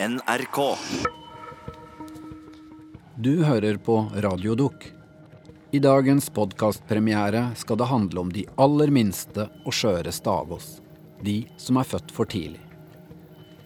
NRK. 0.00 0.76
Du 3.16 3.42
hører 3.42 3.76
på 3.76 3.96
Radiodukk. 4.14 4.84
I 5.74 5.80
dagens 5.82 6.28
podkastpremiere 6.30 7.40
skal 7.58 7.80
det 7.80 7.88
handle 7.90 8.22
om 8.22 8.30
de 8.30 8.44
aller 8.62 8.92
minste 8.94 9.48
og 9.64 9.74
skjøreste 9.74 10.30
av 10.30 10.52
oss. 10.54 10.68
De 11.26 11.40
som 11.58 11.80
er 11.82 11.88
født 11.90 12.14
for 12.14 12.30
tidlig. 12.30 12.60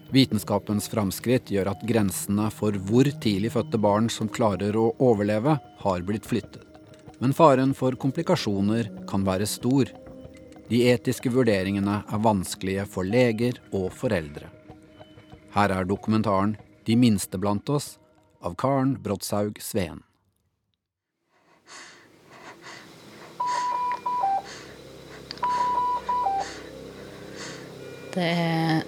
Vitenskapens 0.09 0.89
framskritt 0.89 1.53
gjør 1.53 1.69
at 1.75 1.85
grensene 1.85 2.49
for 2.49 2.81
hvor 2.89 3.11
tidlig 3.21 3.53
fødte 3.53 3.77
barn 3.85 4.09
som 4.09 4.31
klarer 4.39 4.73
å 4.73 4.87
overleve, 4.97 5.59
har 5.85 6.07
blitt 6.09 6.25
flyttet. 6.25 6.65
Men 7.21 7.37
faren 7.37 7.77
for 7.77 7.93
komplikasjoner 7.93 8.89
kan 9.05 9.21
være 9.29 9.45
stor. 9.45 9.93
De 10.65 10.81
etiske 10.89 11.29
vurderingene 11.29 12.01
er 12.01 12.25
vanskelige 12.25 12.89
for 12.89 13.05
leger 13.05 13.61
og 13.69 13.91
foreldre. 13.93 14.49
Her 15.53 15.69
er 15.69 15.85
dokumentaren 15.85 16.55
'De 16.85 16.95
minste 16.97 17.37
blant 17.37 17.69
oss' 17.69 17.99
av 18.41 18.55
Karen 18.57 18.95
Brotshaug 19.03 19.59
Sveen. 19.61 19.99
Det 28.15 28.25
er 28.25 28.81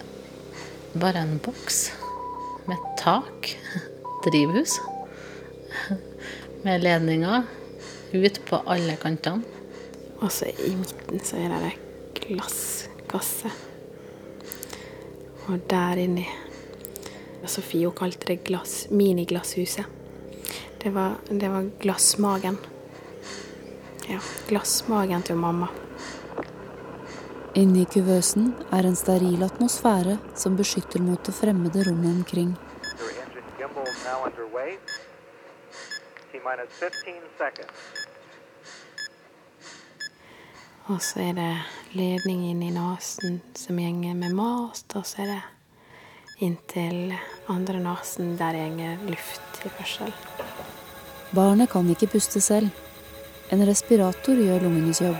bare 1.02 1.22
en 1.22 1.38
boks 1.38 1.92
med 2.68 2.82
tak, 2.98 3.52
drivhus, 4.26 4.80
med 6.64 6.82
ledninger 6.82 7.46
ut 8.14 8.40
på 8.50 8.62
alle 8.66 8.98
kantene. 9.02 9.46
Og 10.18 10.32
så 10.32 10.50
i 10.50 10.74
midten 10.74 11.22
så 11.22 11.38
er 11.38 11.54
det 11.62 11.72
glasskasse. 12.18 13.54
Og 15.46 15.62
der 15.70 16.02
inni 16.02 16.26
Sofie 17.48 17.86
hun 17.86 17.96
kalte 17.96 18.28
det 18.28 18.44
glass, 18.48 18.88
miniglasshuset. 18.90 19.86
Det 20.82 20.92
var, 20.94 21.16
det 21.30 21.50
var 21.50 21.70
glassmagen. 21.82 22.58
Ja, 24.08 24.20
glassmagen 24.48 25.24
til 25.26 25.36
mamma. 25.36 25.68
Inni 27.56 27.86
kuvøsen 27.88 28.52
er 28.76 28.86
en 28.86 28.98
steril 29.00 29.46
atmosfære 29.46 30.18
som 30.36 30.58
beskytter 30.60 31.02
mot 31.02 31.22
det 31.26 31.34
fremmede 31.34 31.86
rommet 31.88 32.20
omkring. 32.20 32.52
Your 33.00 33.12
engine 33.24 33.48
gimbal 33.58 33.88
now 34.04 34.26
underway. 34.28 34.76
T 36.32 36.42
minus 36.44 36.70
15 36.80 37.24
seconds. 37.40 38.06
Og 40.86 41.02
så 41.02 41.20
er 41.20 41.34
det 41.34 41.54
ledning 41.98 42.44
inn 42.52 42.62
i 42.62 42.70
nesen 42.70 43.40
som 43.58 43.80
gjenger 43.82 44.14
med 44.14 44.36
mat, 44.38 44.86
og 44.94 45.06
så 45.08 45.24
er 45.24 45.32
det 45.32 45.42
inntil 46.44 47.14
andre 47.48 47.80
nasen 47.80 48.36
der 48.40 48.58
gjenger 48.58 49.00
førselen. 49.64 50.14
Barnet 51.36 51.72
kan 51.72 51.88
ikke 51.90 52.12
puste 52.16 52.42
selv. 52.42 52.70
En 53.52 53.62
respirator 53.68 54.38
gjør 54.40 54.64
lungenes 54.64 55.02
jobb. 55.04 55.18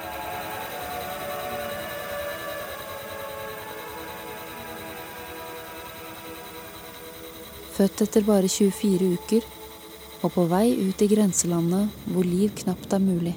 Født 7.76 8.06
etter 8.06 8.24
bare 8.24 8.48
24 8.48 9.10
uker 9.18 9.44
og 10.24 10.32
på 10.32 10.46
vei 10.48 10.70
ut 10.80 11.02
i 11.04 11.10
grenselandet 11.12 12.08
hvor 12.08 12.26
liv 12.26 12.54
knapt 12.64 12.96
er 12.96 13.04
mulig. 13.04 13.36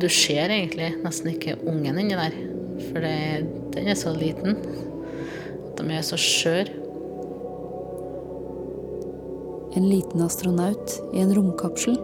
Du 0.00 0.06
ser 0.08 0.48
egentlig 0.54 0.94
nesten 1.02 1.34
ikke 1.34 1.58
ungen 1.68 1.98
inni 2.00 2.14
der, 2.16 2.38
for 2.88 3.04
det, 3.04 3.46
den 3.74 3.88
er 3.88 3.98
så 3.98 4.12
liten. 4.16 4.56
At 5.70 5.80
de 5.80 5.92
er 5.94 6.06
så 6.06 6.18
skjøre. 6.20 6.76
En 9.76 9.86
liten 9.86 10.22
astronaut 10.24 10.96
i 11.14 11.22
en 11.22 11.34
romkapsel 11.36 11.94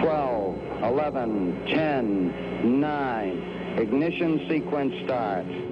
12, 0.00 0.54
11, 0.82 1.54
10, 1.66 2.32
9. 2.64 3.32
Ignition 3.82 4.40
sequence 4.48 5.04
start. 5.04 5.63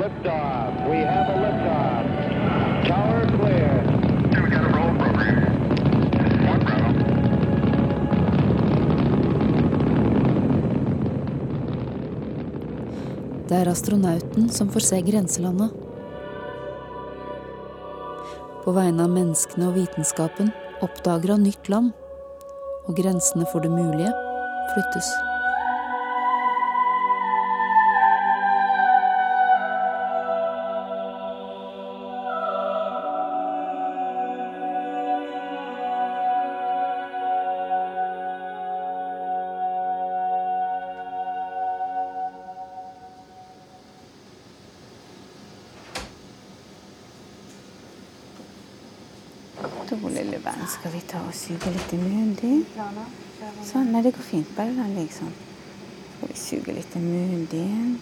Liftoff. 0.00 0.88
We 0.88 0.98
have 1.04 1.28
a 1.28 1.36
liftoff. 1.44 2.06
Tower 2.86 3.26
clear. 3.36 3.72
We 4.42 4.48
got 4.50 4.64
a 4.64 4.72
roll 4.76 4.94
program. 4.96 5.44
One 6.52 6.62
Bravo. 6.64 6.90
Det 13.48 13.56
er 13.58 13.68
astronauten 13.68 14.48
som 14.48 14.68
får 14.70 14.80
se 14.80 15.00
grenselandet. 15.02 15.70
På 18.64 18.72
vegne 18.76 19.02
av 19.08 19.10
menneskene 19.10 19.70
og 19.70 19.74
vitenskapen 19.80 20.52
oppdager 20.84 21.34
han 21.34 21.42
nytt 21.42 21.72
land, 21.72 21.90
og 22.86 22.94
grensene 22.96 23.48
for 23.50 23.64
det 23.64 23.72
mulige 23.74 24.14
flyttes. 24.74 25.29
Da, 50.00 50.08
lille 50.08 50.38
venn, 50.40 50.66
skal 50.68 50.94
vi 50.94 51.00
ta 51.08 51.20
og 51.26 51.34
suge 51.36 51.72
litt 51.74 51.92
i 51.92 51.98
munnen 52.00 52.32
din? 52.40 52.64
Sånn, 53.68 53.90
nei, 53.92 54.00
det 54.04 54.14
går 54.16 54.24
fint. 54.24 54.48
Bare 54.56 54.72
la 54.72 54.86
den 54.86 54.96
ligge 54.96 55.18
sånn. 55.18 55.34
Skal 56.14 56.32
vi 56.32 56.38
suge 56.40 56.76
litt 56.76 56.96
i 56.96 57.02
munnen 57.04 57.46
din? 57.50 57.98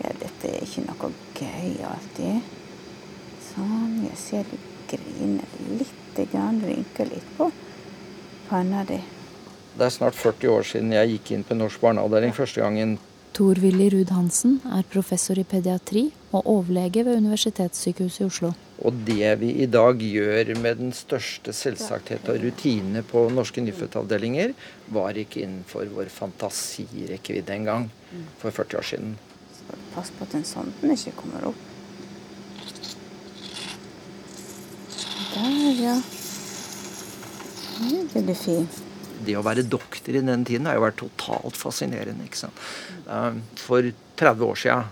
Ja, 0.00 0.12
dette 0.22 0.52
er 0.52 0.62
ikke 0.64 0.86
noe 0.86 1.10
gøy 1.36 1.74
alltid. 1.88 2.54
Sånn, 3.50 3.98
jeg 4.06 4.20
ser 4.20 4.46
du 4.50 4.56
griner 4.90 5.58
lite 5.68 6.26
grann, 6.30 6.62
rynker 6.66 7.10
litt 7.10 7.34
på 7.36 7.50
panna 8.48 8.84
di. 8.86 8.98
Det 9.76 9.86
er 9.86 9.94
snart 9.94 10.18
40 10.18 10.50
år 10.54 10.66
siden 10.66 10.94
jeg 10.94 11.14
gikk 11.14 11.34
inn 11.34 11.46
på 11.46 11.58
norsk 11.58 11.82
barneavdeling 11.82 12.34
første 12.34 12.62
gangen. 12.62 12.98
Tor 13.36 13.60
Willy 13.62 13.86
Ruud 13.92 14.10
Hansen 14.10 14.58
er 14.74 14.86
professor 14.90 15.38
i 15.38 15.46
pediatri 15.46 16.08
og 16.32 16.46
overlege 16.50 17.04
ved 17.06 17.20
Universitetssykehuset 17.22 18.24
i 18.24 18.26
Oslo. 18.26 18.50
Og 18.80 18.96
det 19.04 19.32
vi 19.42 19.50
i 19.60 19.66
dag 19.68 20.00
gjør 20.00 20.54
med 20.60 20.78
den 20.80 20.92
største 20.96 21.52
selvsagthet 21.52 22.28
og 22.32 22.38
rutine 22.40 23.02
på 23.04 23.26
norske 23.32 23.60
nyfødtavdelinger, 23.64 24.54
var 24.94 25.18
ikke 25.20 25.42
innenfor 25.44 25.90
vår 25.92 26.08
fantasirekkevidde 26.14 27.58
engang 27.58 27.90
for 28.40 28.50
40 28.50 28.78
år 28.80 28.88
siden. 28.92 29.18
Så 29.58 29.80
pass 29.94 30.12
på 30.16 30.24
at 30.24 30.36
den 30.38 30.46
sonden 30.48 30.94
ikke 30.94 31.12
kommer 31.18 31.50
opp. 31.50 31.66
Der, 35.34 35.58
ja. 35.78 35.98
Det 37.80 37.98
er 37.98 38.08
veldig 38.14 38.36
fint. 38.36 38.80
Det 39.20 39.36
å 39.36 39.44
være 39.44 39.66
doktor 39.68 40.16
i 40.16 40.22
den 40.24 40.46
tiden 40.48 40.66
har 40.68 40.78
jo 40.78 40.86
vært 40.86 40.98
totalt 41.02 41.58
fascinerende. 41.60 42.24
ikke 42.24 42.40
sant? 42.46 42.64
Eh, 43.04 43.36
For 43.60 43.92
30 44.20 44.46
år 44.48 44.64
eh, 44.72 44.88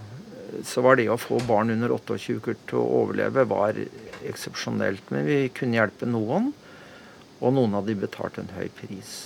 så 0.64 0.82
var 0.84 0.98
det 0.98 1.08
å 1.10 1.18
få 1.20 1.40
barn 1.48 1.72
under 1.74 1.92
28 1.94 2.38
uker 2.38 2.56
til 2.68 2.80
å 2.80 3.02
overleve 3.02 3.44
var 3.50 3.78
eksepsjonelt. 4.28 5.10
Men 5.14 5.26
vi 5.28 5.40
kunne 5.54 5.78
hjelpe 5.78 6.08
noen, 6.08 6.52
og 7.38 7.54
noen 7.54 7.76
av 7.78 7.86
de 7.86 7.96
betalte 7.98 8.42
en 8.42 8.54
høy 8.56 8.68
pris. 8.80 9.16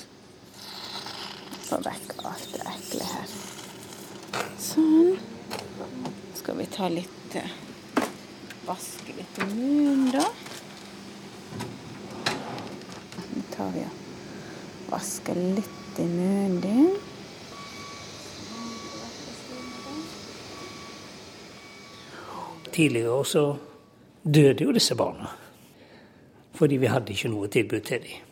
Få 1.69 1.79
vekk 1.85 2.17
alt 2.29 2.49
det 2.53 2.65
ekle 2.75 3.11
her. 3.15 3.37
Sånn. 4.61 5.15
Skal 6.37 6.59
vi 6.59 6.67
ta 6.75 6.89
litt 6.91 7.37
eh, 7.39 7.59
Vaske 8.63 9.15
litt 9.17 9.39
i 9.43 9.47
munnen, 9.51 10.13
da. 10.15 10.23
Nå 13.33 13.43
tar 13.51 13.73
vi 13.75 13.83
og 13.87 14.03
vasker 14.93 15.39
litt 15.57 15.99
i 15.99 16.07
munnen 16.07 16.61
din. 16.63 16.92
Tidligere 22.73 23.25
så 23.29 23.47
døde 24.25 24.65
jo 24.65 24.73
disse 24.73 24.97
barna. 24.97 25.31
Fordi 26.53 26.77
vi 26.77 26.91
hadde 26.91 27.13
ikke 27.13 27.31
noe 27.33 27.49
tilbud 27.53 27.81
til 27.81 28.05
dem. 28.05 28.29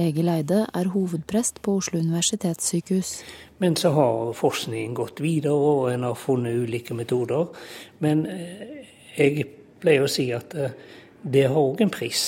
Egil 0.00 0.28
Eide 0.30 0.66
er 0.74 0.88
hovedprest 0.92 1.62
på 1.62 1.74
Oslo 1.80 1.98
universitetssykehus. 1.98 3.22
Men 3.58 3.76
så 3.76 3.90
har 3.90 4.32
forskningen 4.38 4.94
gått 4.94 5.20
videre, 5.20 5.54
og 5.54 5.90
en 5.92 6.06
har 6.06 6.14
funnet 6.14 6.62
ulike 6.62 6.94
metoder. 6.94 7.50
Men 7.98 8.22
eh, 8.30 8.86
jeg 9.16 9.48
pleier 9.82 10.06
å 10.06 10.10
si 10.10 10.28
at 10.32 10.54
eh, 10.54 10.76
det 11.22 11.48
har 11.48 11.58
òg 11.58 11.82
en 11.82 11.92
pris. 11.92 12.22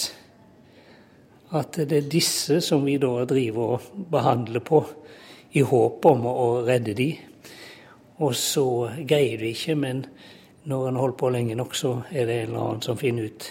At 1.52 1.78
det 1.78 2.00
er 2.00 2.10
disse 2.10 2.60
som 2.64 2.84
vi 2.84 2.98
da 3.00 3.22
driver 3.28 3.76
og 3.76 4.04
behandler 4.10 4.64
på 4.64 4.82
i 5.52 5.62
håp 5.62 6.06
om 6.08 6.26
å 6.28 6.48
redde 6.66 6.96
de. 6.98 7.10
Og 8.24 8.34
så 8.36 8.66
greier 9.06 9.38
du 9.38 9.48
ikke, 9.48 9.76
men 9.78 10.06
når 10.64 10.88
en 10.88 10.96
holder 10.96 11.16
på 11.16 11.28
lenge 11.28 11.54
nok, 11.54 11.74
så 11.74 12.00
er 12.10 12.26
det 12.26 12.34
en 12.42 12.48
eller 12.48 12.60
annen 12.60 12.82
som 12.82 12.96
finner 12.96 13.24
ut 13.24 13.48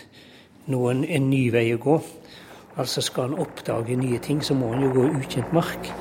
noen, 0.71 1.03
en 1.03 1.29
ny 1.29 1.49
vei 1.51 1.67
å 1.75 1.81
gå. 1.81 1.97
Altså 2.79 3.03
skal 3.03 3.31
en 3.31 3.41
oppdage 3.43 3.95
nye 3.99 4.19
ting, 4.23 4.43
så 4.43 4.55
må 4.55 4.71
en 4.71 4.85
jo 4.85 4.93
gå 4.95 5.07
ukjent 5.19 5.53
mark. 5.53 5.91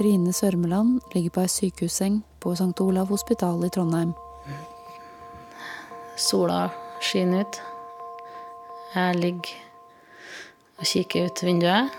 Trine 0.00 0.32
Sørmeland 0.32 1.00
ligger 1.12 1.30
på 1.30 1.42
ei 1.44 1.48
sykehusseng 1.52 2.22
på 2.40 2.54
St. 2.56 2.80
Olav 2.80 3.10
hospital 3.12 3.66
i 3.66 3.68
Trondheim. 3.68 4.14
Sola 6.16 6.70
skinner 7.04 7.44
ut. 7.44 7.58
Jeg 8.94 9.18
ligger 9.20 9.50
og 10.78 10.88
kikker 10.88 11.28
ut 11.28 11.42
vinduet. 11.44 11.92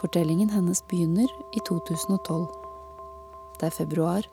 Fortellingen 0.00 0.50
hennes 0.50 0.82
begynner 0.90 1.30
i 1.54 1.62
2012. 1.70 2.48
Det 3.60 3.70
er 3.70 3.78
februar, 3.78 4.26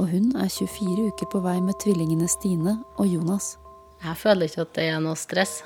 og 0.00 0.08
hun 0.16 0.32
er 0.32 0.48
24 0.48 1.12
uker 1.12 1.28
på 1.28 1.44
vei 1.44 1.60
med 1.60 1.76
tvillingene 1.84 2.32
Stine 2.38 2.78
og 2.96 3.12
Jonas. 3.12 3.58
Jeg 4.00 4.16
føler 4.16 4.48
ikke 4.48 4.64
at 4.64 4.76
det 4.80 4.90
er 4.96 5.04
noe 5.04 5.20
stress. 5.20 5.60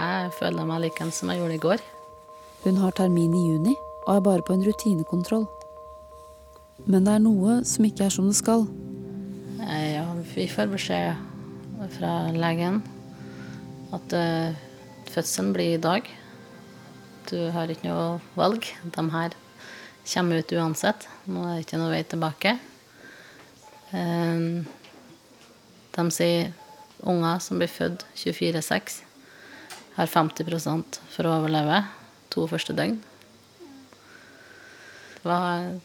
Jeg 0.00 0.32
føler 0.40 0.64
meg 0.64 0.86
like 0.88 1.12
som 1.12 1.28
jeg 1.28 1.44
gjorde 1.44 1.60
i 1.60 1.64
går. 1.68 1.88
Hun 2.64 2.84
har 2.86 2.96
termin 2.96 3.36
i 3.36 3.48
juni 3.52 3.76
og 4.06 4.16
er 4.16 4.24
bare 4.24 4.46
på 4.46 4.54
en 4.56 4.64
rutinekontroll. 4.66 5.46
Men 6.86 7.06
det 7.06 7.14
er 7.14 7.22
noe 7.22 7.60
som 7.68 7.86
ikke 7.86 8.06
er 8.08 8.14
som 8.14 8.30
det 8.30 8.38
skal. 8.38 8.66
Ja, 9.62 10.06
vi 10.34 10.48
får 10.50 10.72
beskjed 10.72 11.28
fra 11.96 12.12
legen 12.34 12.80
at 13.94 14.14
uh, 14.16 14.58
fødselen 15.12 15.52
blir 15.54 15.76
i 15.76 15.82
dag. 15.82 16.08
Du 17.30 17.38
har 17.54 17.70
ikke 17.70 17.86
noe 17.86 18.18
valg. 18.38 18.66
De 18.82 19.04
her 19.14 19.36
kommer 20.14 20.42
ut 20.42 20.54
uansett. 20.58 21.06
Nå 21.30 21.44
er 21.46 21.58
det 21.58 21.66
ikke 21.66 21.80
noe 21.80 21.92
vei 21.92 22.02
tilbake. 22.08 22.56
Um, 23.92 24.64
de 25.92 26.08
sier 26.16 26.52
unger 27.02 27.40
som 27.44 27.60
blir 27.60 27.70
født 27.70 28.06
24-6, 28.16 29.00
har 29.98 30.08
50% 30.08 31.00
for 31.12 31.28
å 31.28 31.38
overleve 31.40 31.82
to 32.32 32.46
første 32.48 32.74
døgn. 32.76 32.96
Var 35.22 35.48
en 35.62 35.80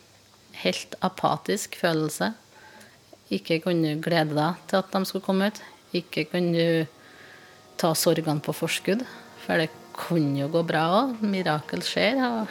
helt 0.63 0.95
apatisk 1.05 1.77
følelse. 1.77 2.31
Ikke 3.29 3.59
kunne 3.61 3.95
du 3.95 4.01
glede 4.01 4.37
deg 4.37 4.61
til 4.69 4.79
at 4.79 4.93
de 4.93 5.03
skulle 5.05 5.25
komme 5.25 5.51
ut. 5.51 5.61
Ikke 5.93 6.25
kunne 6.31 6.55
du 6.55 6.95
ta 7.77 7.93
sorgene 7.93 8.41
på 8.41 8.55
forskudd, 8.55 9.03
for 9.43 9.61
det 9.61 9.69
kunne 9.97 10.39
jo 10.41 10.49
gå 10.53 10.63
bra 10.65 10.87
òg. 11.03 11.21
Mirakel 11.21 11.85
skjer. 11.85 12.17
Og 12.23 12.49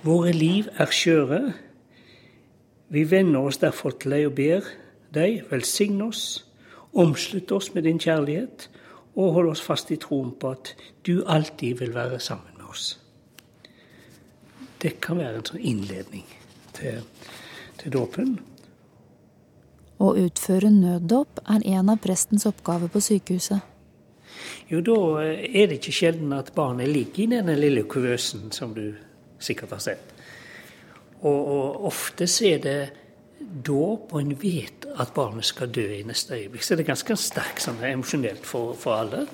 Våre 0.00 0.32
liv 0.32 0.68
er 0.80 0.88
skjøre. 0.96 1.38
Vi 2.90 3.04
venner 3.10 3.46
oss 3.46 3.60
derfor 3.62 3.94
til 3.94 4.16
deg 4.16 4.26
og 4.26 4.36
ber 4.38 4.70
deg 5.14 5.44
velsigne 5.50 6.08
oss, 6.10 6.44
omslutte 6.90 7.54
oss 7.54 7.70
med 7.74 7.86
din 7.86 8.00
kjærlighet 8.02 8.66
og 9.14 9.34
holde 9.36 9.54
oss 9.54 9.62
fast 9.62 9.92
i 9.94 9.98
troen 10.00 10.32
på 10.34 10.50
at 10.56 10.72
du 11.06 11.20
alltid 11.22 11.78
vil 11.78 11.94
være 11.94 12.18
sammen 12.22 12.56
med 12.58 12.66
oss. 12.70 12.96
Det 14.82 14.96
kan 15.02 15.20
være 15.20 15.38
en 15.38 15.46
sånn 15.46 15.62
innledning 15.62 16.26
til, 16.74 17.02
til 17.78 17.94
dåpen. 17.94 18.38
Å 20.00 20.14
utføre 20.16 20.70
nøddåp 20.72 21.42
er 21.44 21.66
en 21.76 21.92
av 21.92 22.00
prestens 22.02 22.46
oppgaver 22.48 22.90
på 22.90 23.02
sykehuset. 23.04 23.60
Jo, 24.70 24.80
da 24.86 24.96
er 25.26 25.68
det 25.68 25.80
ikke 25.80 25.94
sjelden 25.94 26.32
at 26.32 26.54
barnet 26.56 26.88
ligger 26.88 27.26
i 27.26 27.32
denne 27.34 27.58
lille 27.58 27.84
kuvøsen 27.90 28.48
som 28.54 28.72
du 28.74 28.94
sikkert 29.42 29.76
har 29.76 29.82
sett. 29.84 30.14
Og, 31.20 31.40
og 31.52 31.86
ofte 31.90 32.24
er 32.48 32.58
det 32.64 32.80
og 33.68 34.20
en 34.20 34.34
vet 34.42 34.86
at 35.00 35.14
barnet 35.14 35.44
skal 35.44 35.70
dø 35.72 35.86
i 35.94 36.02
neste 36.06 36.34
øyeblikk. 36.34 36.62
Så 36.62 36.76
det 36.76 36.84
er 36.84 36.92
ganske 36.92 37.16
sterkt 37.16 37.64
sånn, 37.64 37.80
emosjonelt 37.84 38.46
for, 38.46 38.74
for, 38.78 39.00
alle. 39.00 39.26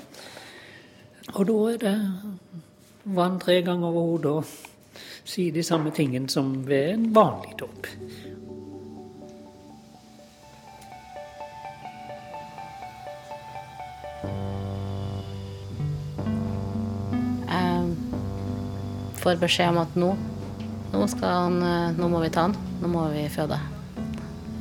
Og 1.34 1.46
da 1.46 1.56
er 1.72 1.82
det 1.82 1.96
vann 3.16 3.40
tre 3.42 3.60
ganger 3.66 3.88
over 3.88 4.06
hodet 4.10 4.32
og 4.32 4.44
si 5.26 5.50
de 5.50 5.62
samme 5.62 5.90
tingene 5.94 6.30
som 6.30 6.54
ved 6.66 6.92
en 6.94 7.10
vanlig 7.14 7.58
dåp. 7.58 7.90
Jeg 17.46 19.22
får 19.22 19.42
beskjed 19.42 19.74
om 19.74 19.82
at 19.82 19.98
nå, 19.98 20.14
nå, 20.92 21.06
han, 21.22 21.58
nå 21.96 22.08
må 22.12 22.20
vi 22.22 22.30
ta 22.34 22.48
han. 22.48 22.56
Nå 22.82 22.90
må 22.92 23.08
vi 23.14 23.26
føde. 23.32 23.58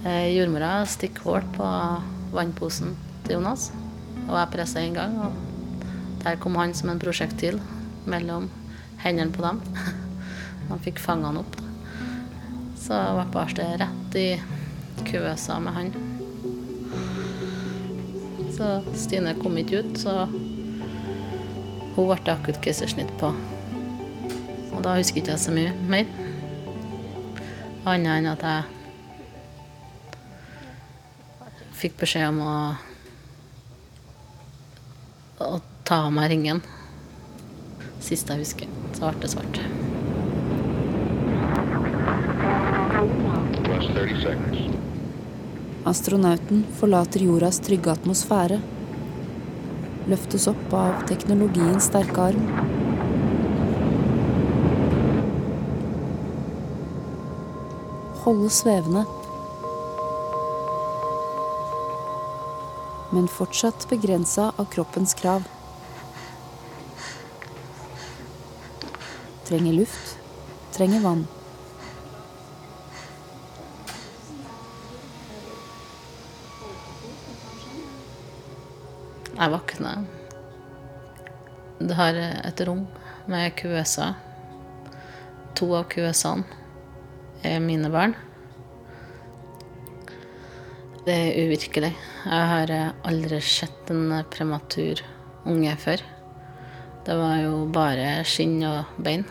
Eh, 0.05 0.29
jordmora 0.35 0.83
stikker 0.85 1.25
hull 1.25 1.45
på 1.55 1.67
vannposen 2.35 2.91
til 3.25 3.39
Jonas, 3.39 3.71
og 4.27 4.35
jeg 4.37 4.51
presser 4.53 4.85
en 4.85 4.97
gang. 4.97 5.15
Og 5.25 5.31
der 6.21 6.37
kom 6.41 6.57
han 6.59 6.75
som 6.77 6.91
en 6.93 7.01
prosjektil 7.01 7.57
mellom 8.05 8.49
hendene 9.01 9.33
på 9.33 9.41
dem. 9.45 9.61
Han 10.69 10.81
fikk 10.81 10.97
fanget 10.97 11.27
han 11.29 11.37
opp. 11.37 11.57
Så 12.81 12.97
ble 12.97 13.25
bare 13.33 13.65
rett 13.77 14.15
i 14.17 14.29
kuvøsa 15.05 15.59
med 15.61 15.75
han. 15.75 15.91
Så 18.55 18.69
Stine 18.97 19.35
kom 19.37 19.59
ikke 19.61 19.83
ut, 19.83 19.99
så 20.01 20.25
hun 20.25 22.09
ble 22.09 22.33
akutt 22.33 22.61
keisersnitt 22.65 23.13
på. 23.21 23.29
Og 24.75 24.83
da 24.83 24.95
husker 24.99 25.21
ikke 25.21 25.31
jeg 25.33 25.41
så 25.41 25.51
mye 25.55 25.71
mer. 25.89 26.05
Annet 27.85 28.11
enn 28.19 28.27
at 28.31 28.43
jeg 28.45 28.63
fikk 31.79 31.99
beskjed 32.01 32.27
om 32.31 32.39
å, 32.43 32.55
å 35.45 35.59
ta 35.87 36.05
av 36.07 36.13
meg 36.15 36.31
ringen. 36.33 36.63
Siste 38.03 38.35
jeg 38.35 38.45
husker. 38.45 38.67
Så 38.95 39.01
ble 39.05 39.21
det 39.23 39.31
svart. 39.33 39.59
Astronauten 45.85 46.63
forlater 46.79 47.21
jordas 47.27 47.61
trygge 47.65 47.93
atmosfære. 47.93 48.57
Løftes 50.09 50.47
opp 50.49 50.73
av 50.73 51.05
teknologiens 51.09 51.91
sterke 51.91 52.29
arm. 52.31 52.84
Holdes 58.25 58.53
svevende. 58.53 59.05
Men 63.13 63.27
fortsatt 63.27 63.89
begrensa 63.89 64.51
av 64.55 64.65
kroppens 64.65 65.13
krav. 65.13 65.43
Trenger 69.45 69.73
luft. 69.73 70.17
Trenger 70.73 70.99
vann. 70.99 71.27
Jeg 79.37 79.51
våkner. 79.51 80.05
Det 81.79 82.01
har 82.01 82.23
et 82.25 82.61
rom 82.65 82.87
med 83.29 83.53
kuvøser. 83.61 84.17
To 85.53 85.75
av 85.77 85.91
er 85.93 86.64
mine 87.43 87.89
barn. 87.93 88.15
Det 91.05 91.13
er 91.13 91.41
uvirkelig. 91.45 91.91
Jeg 92.25 92.47
har 92.51 92.71
aldri 93.05 93.41
sett 93.43 93.91
en 93.93 94.13
prematur 94.33 95.03
unge 95.45 95.75
før. 95.77 96.01
Det 97.05 97.17
var 97.19 97.35
jo 97.43 97.65
bare 97.69 98.23
skinn 98.25 98.57
og 98.65 98.95
bein. 98.97 99.27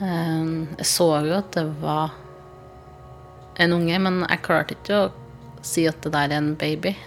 Eh, 0.00 0.44
jeg 0.78 0.86
så 0.86 1.08
jo 1.26 1.34
at 1.40 1.50
det 1.56 1.66
var 1.82 2.14
en 3.60 3.74
unge, 3.76 3.98
men 3.98 4.22
jeg 4.22 4.44
klarte 4.46 4.76
ikke 4.76 5.00
å 5.00 5.10
si 5.66 5.84
at 5.90 5.98
det 6.04 6.14
der 6.14 6.30
er 6.30 6.38
en 6.38 6.54
baby. 6.60 6.94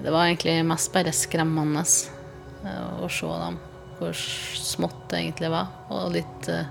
Det 0.00 0.08
var 0.08 0.30
egentlig 0.30 0.62
mest 0.64 0.94
bare 0.94 1.12
skremmende 1.12 1.82
eh, 1.84 3.00
å 3.04 3.08
se 3.12 3.28
dem, 3.42 3.58
hvor 3.98 4.14
smått 4.16 5.10
det 5.10 5.18
egentlig 5.18 5.50
var, 5.52 5.66
og 5.92 6.14
litt, 6.14 6.48
eh, 6.48 6.70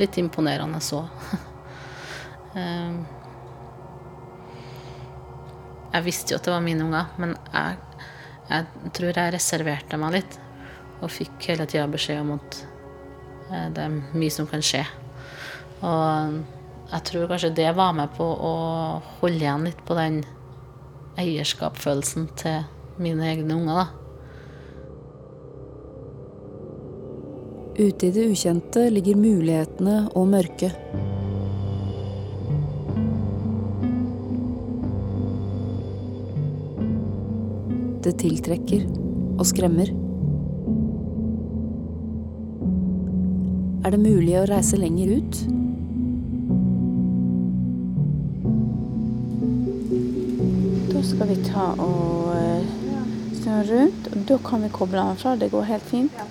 litt 0.00 0.18
imponerende 0.20 0.80
så. 0.82 1.04
Jeg 5.94 6.02
visste 6.02 6.34
jo 6.34 6.40
at 6.40 6.46
det 6.46 6.50
var 6.50 6.62
mine 6.62 6.86
unger, 6.88 7.10
men 7.22 7.36
jeg, 7.52 7.76
jeg 8.48 8.90
tror 8.96 9.14
jeg 9.14 9.34
reserverte 9.34 9.98
meg 10.02 10.16
litt. 10.16 10.38
Og 11.02 11.12
fikk 11.12 11.46
hele 11.52 11.68
tida 11.70 11.84
beskjed 11.90 12.22
om 12.24 12.32
at 12.34 12.58
eh, 13.50 13.68
det 13.74 13.84
er 13.84 13.98
mye 14.10 14.34
som 14.34 14.48
kan 14.50 14.64
skje. 14.64 14.82
Og 15.86 16.40
jeg 16.90 17.06
tror 17.10 17.28
kanskje 17.30 17.52
det 17.60 17.70
var 17.78 17.94
med 17.94 18.10
på 18.16 18.26
å 18.26 18.54
holde 19.20 19.38
igjen 19.38 19.68
litt 19.68 19.84
på 19.86 19.94
den 19.98 20.22
eierskapsfølelsen 21.22 22.26
til 22.42 22.66
mine 22.98 23.30
egne 23.30 23.54
unger, 23.54 23.84
da. 23.84 24.03
Ute 27.78 28.06
i 28.06 28.10
det 28.10 28.28
ukjente 28.30 28.84
ligger 28.86 29.16
mulighetene 29.18 29.94
og 30.14 30.28
mørket. 30.30 30.76
Det 38.06 38.12
tiltrekker 38.20 38.84
og 39.40 39.42
skremmer. 39.50 39.90
Er 43.82 43.96
det 43.96 44.00
mulig 44.04 44.38
å 44.38 44.46
reise 44.52 44.78
lenger 44.78 45.16
ut? 45.18 45.40
Da 50.94 51.02
skal 51.10 51.32
vi 51.32 51.40
ta 51.50 51.66
og 51.74 52.30
eh, 52.38 52.70
snu 53.42 53.58
rundt, 53.72 54.08
og 54.14 54.24
da 54.30 54.40
kan 54.46 54.62
vi 54.62 54.72
koble 54.78 55.10
den 55.10 55.22
fra. 55.24 55.34
Det 55.42 55.50
går 55.50 55.70
helt 55.74 55.90
fint. 55.90 56.24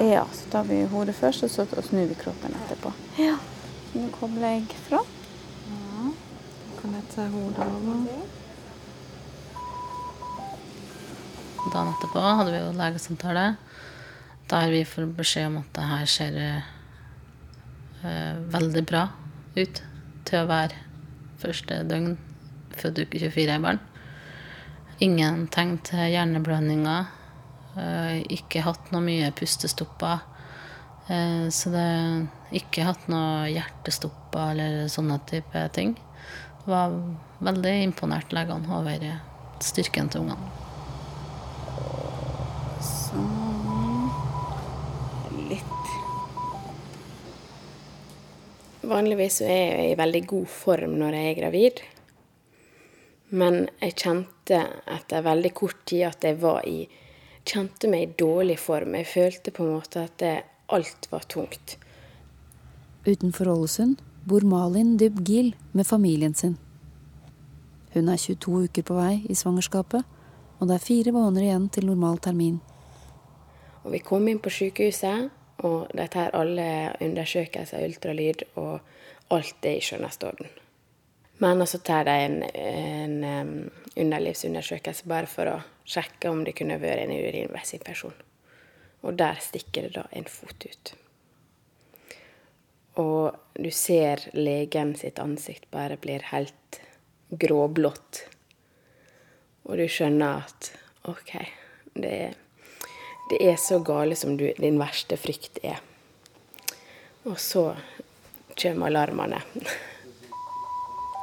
Ja, 0.00 0.24
så 0.32 0.50
tar 0.50 0.64
vi 0.64 0.82
hodet 0.88 1.14
først, 1.14 1.44
og 1.44 1.50
så 1.50 1.66
snur 1.84 2.06
vi 2.08 2.16
kroppen 2.16 2.54
etterpå. 2.64 2.92
Ja. 3.20 3.36
Nå 3.92 4.06
kobler 4.14 4.56
jeg 4.56 4.78
fra. 4.86 5.02
Ja. 5.68 6.12
Kan 6.80 6.94
jeg 6.96 7.08
ta 7.14 7.26
hodet 7.28 7.66
over? 7.66 8.22
Dagen 11.70 11.92
etterpå 11.92 12.22
hadde 12.24 12.54
vi 12.54 12.62
jo 12.62 12.70
legesamtale 12.78 13.44
der 14.50 14.70
vi 14.70 14.84
får 14.84 15.06
beskjed 15.14 15.46
om 15.46 15.60
at 15.60 15.68
det 15.76 15.84
her 15.86 16.08
ser 16.10 16.38
eh, 16.42 18.36
veldig 18.50 18.82
bra 18.88 19.04
ut 19.54 19.82
til 20.26 20.40
å 20.40 20.48
være 20.50 20.80
første 21.40 21.82
døgn 21.86 22.16
født 22.80 22.98
uke 23.04 23.20
24 23.20 23.54
i 23.54 23.62
barn. 23.62 23.80
Ingen 25.00 25.46
tegn 25.52 25.78
til 25.86 26.02
hjerneblødninger. 26.12 27.19
Eh, 27.78 28.20
ikke 28.36 28.64
hatt 28.66 28.90
noe 28.94 29.02
mye 29.04 29.30
pustestopper. 29.36 30.24
Eh, 31.10 31.46
så 31.54 31.72
det 31.74 31.86
ikke 32.62 32.86
hatt 32.88 33.06
noe 33.12 33.50
hjertestopper 33.52 34.54
eller 34.54 34.88
sånne 34.90 35.20
type 35.30 35.66
ting. 35.76 35.94
Var 36.66 36.96
veldig 37.40 37.76
imponert 37.84 38.34
legene 38.36 38.80
over 38.80 39.06
styrken 39.62 40.10
til 40.10 40.26
ungene. 40.26 40.50
Sånn. 42.80 43.50
Vanligvis 48.90 49.42
er 49.44 49.58
jeg 49.58 49.90
i 49.92 49.98
veldig 49.98 50.20
god 50.26 50.46
form 50.50 50.96
når 50.98 51.14
jeg 51.14 51.26
er 51.28 51.36
gravid. 51.38 51.82
Men 53.38 53.58
jeg 53.78 53.94
kjente 54.02 54.62
etter 54.90 55.22
veldig 55.22 55.52
kort 55.54 55.84
tid 55.86 56.08
at 56.08 56.26
jeg 56.26 56.40
var 56.40 56.64
i 56.66 56.88
Kjente 57.50 57.88
meg 57.90 58.02
i 58.04 58.12
dårlig 58.20 58.60
form. 58.62 58.94
Jeg 58.94 59.08
følte 59.10 59.50
på 59.50 59.64
en 59.64 59.72
måte 59.74 60.04
at 60.06 60.18
det, 60.22 60.34
alt 60.70 61.08
var 61.10 61.24
tungt. 61.26 61.78
Utenfor 63.02 63.48
Ålesund 63.50 63.98
bor 64.28 64.44
Malin 64.46 64.94
Dyb 65.00 65.18
Gill 65.26 65.56
med 65.72 65.88
familien 65.88 66.34
sin. 66.34 66.54
Hun 67.94 68.08
er 68.08 68.20
22 68.22 68.68
uker 68.68 68.86
på 68.86 68.94
vei 68.94 69.24
i 69.26 69.34
svangerskapet, 69.34 70.06
og 70.60 70.68
det 70.70 70.76
er 70.76 70.84
fire 70.84 71.14
måneder 71.16 71.48
igjen 71.48 71.66
til 71.74 71.88
normal 71.90 72.22
termin. 72.22 72.60
Og 73.82 73.96
vi 73.96 74.02
kom 74.04 74.28
inn 74.30 74.38
på 74.38 74.52
sykehuset, 74.54 75.30
og 75.66 75.90
de 75.96 76.06
tar 76.12 76.36
alle 76.38 76.68
undersøkelser, 77.02 77.82
ultralyd, 77.88 78.46
og 78.62 78.78
alt 79.34 79.66
er 79.66 79.80
i 79.80 79.82
skjønneste 79.82 80.30
orden. 80.30 80.54
Men 81.40 81.66
så 81.66 81.80
tar 81.82 82.04
de 82.06 82.14
en, 82.28 82.42
en 82.44 83.24
um, 83.24 83.52
underlivsundersøkelse 83.96 85.08
bare 85.08 85.26
for 85.26 85.50
å 85.50 85.58
sjekke 85.90 86.30
om 86.30 86.44
det 86.46 86.56
kunne 86.58 86.78
vært 86.82 87.04
en 87.04 87.14
urinveisinfeksjon. 87.14 88.16
Og 89.00 89.16
der 89.18 89.40
stikker 89.42 89.88
det 89.88 89.96
da 89.96 90.04
en 90.14 90.28
fot 90.30 90.66
ut. 90.66 90.92
Og 93.00 93.36
du 93.54 93.70
ser 93.72 94.26
legen 94.36 94.94
sitt 94.98 95.18
ansikt 95.22 95.70
bare 95.72 95.96
blir 96.00 96.26
helt 96.32 96.80
gråblått. 97.30 98.24
Og 99.68 99.78
du 99.78 99.86
skjønner 99.88 100.44
at 100.44 100.72
OK, 101.08 101.36
det 101.94 102.14
er, 102.26 102.34
det 103.30 103.38
er 103.52 103.60
så 103.60 103.78
gale 103.84 104.18
som 104.18 104.36
du, 104.36 104.48
din 104.58 104.80
verste 104.80 105.16
frykt 105.20 105.62
er. 105.62 105.80
Og 107.28 107.38
så 107.40 107.70
kommer 108.58 108.90
alarmene. 108.90 109.40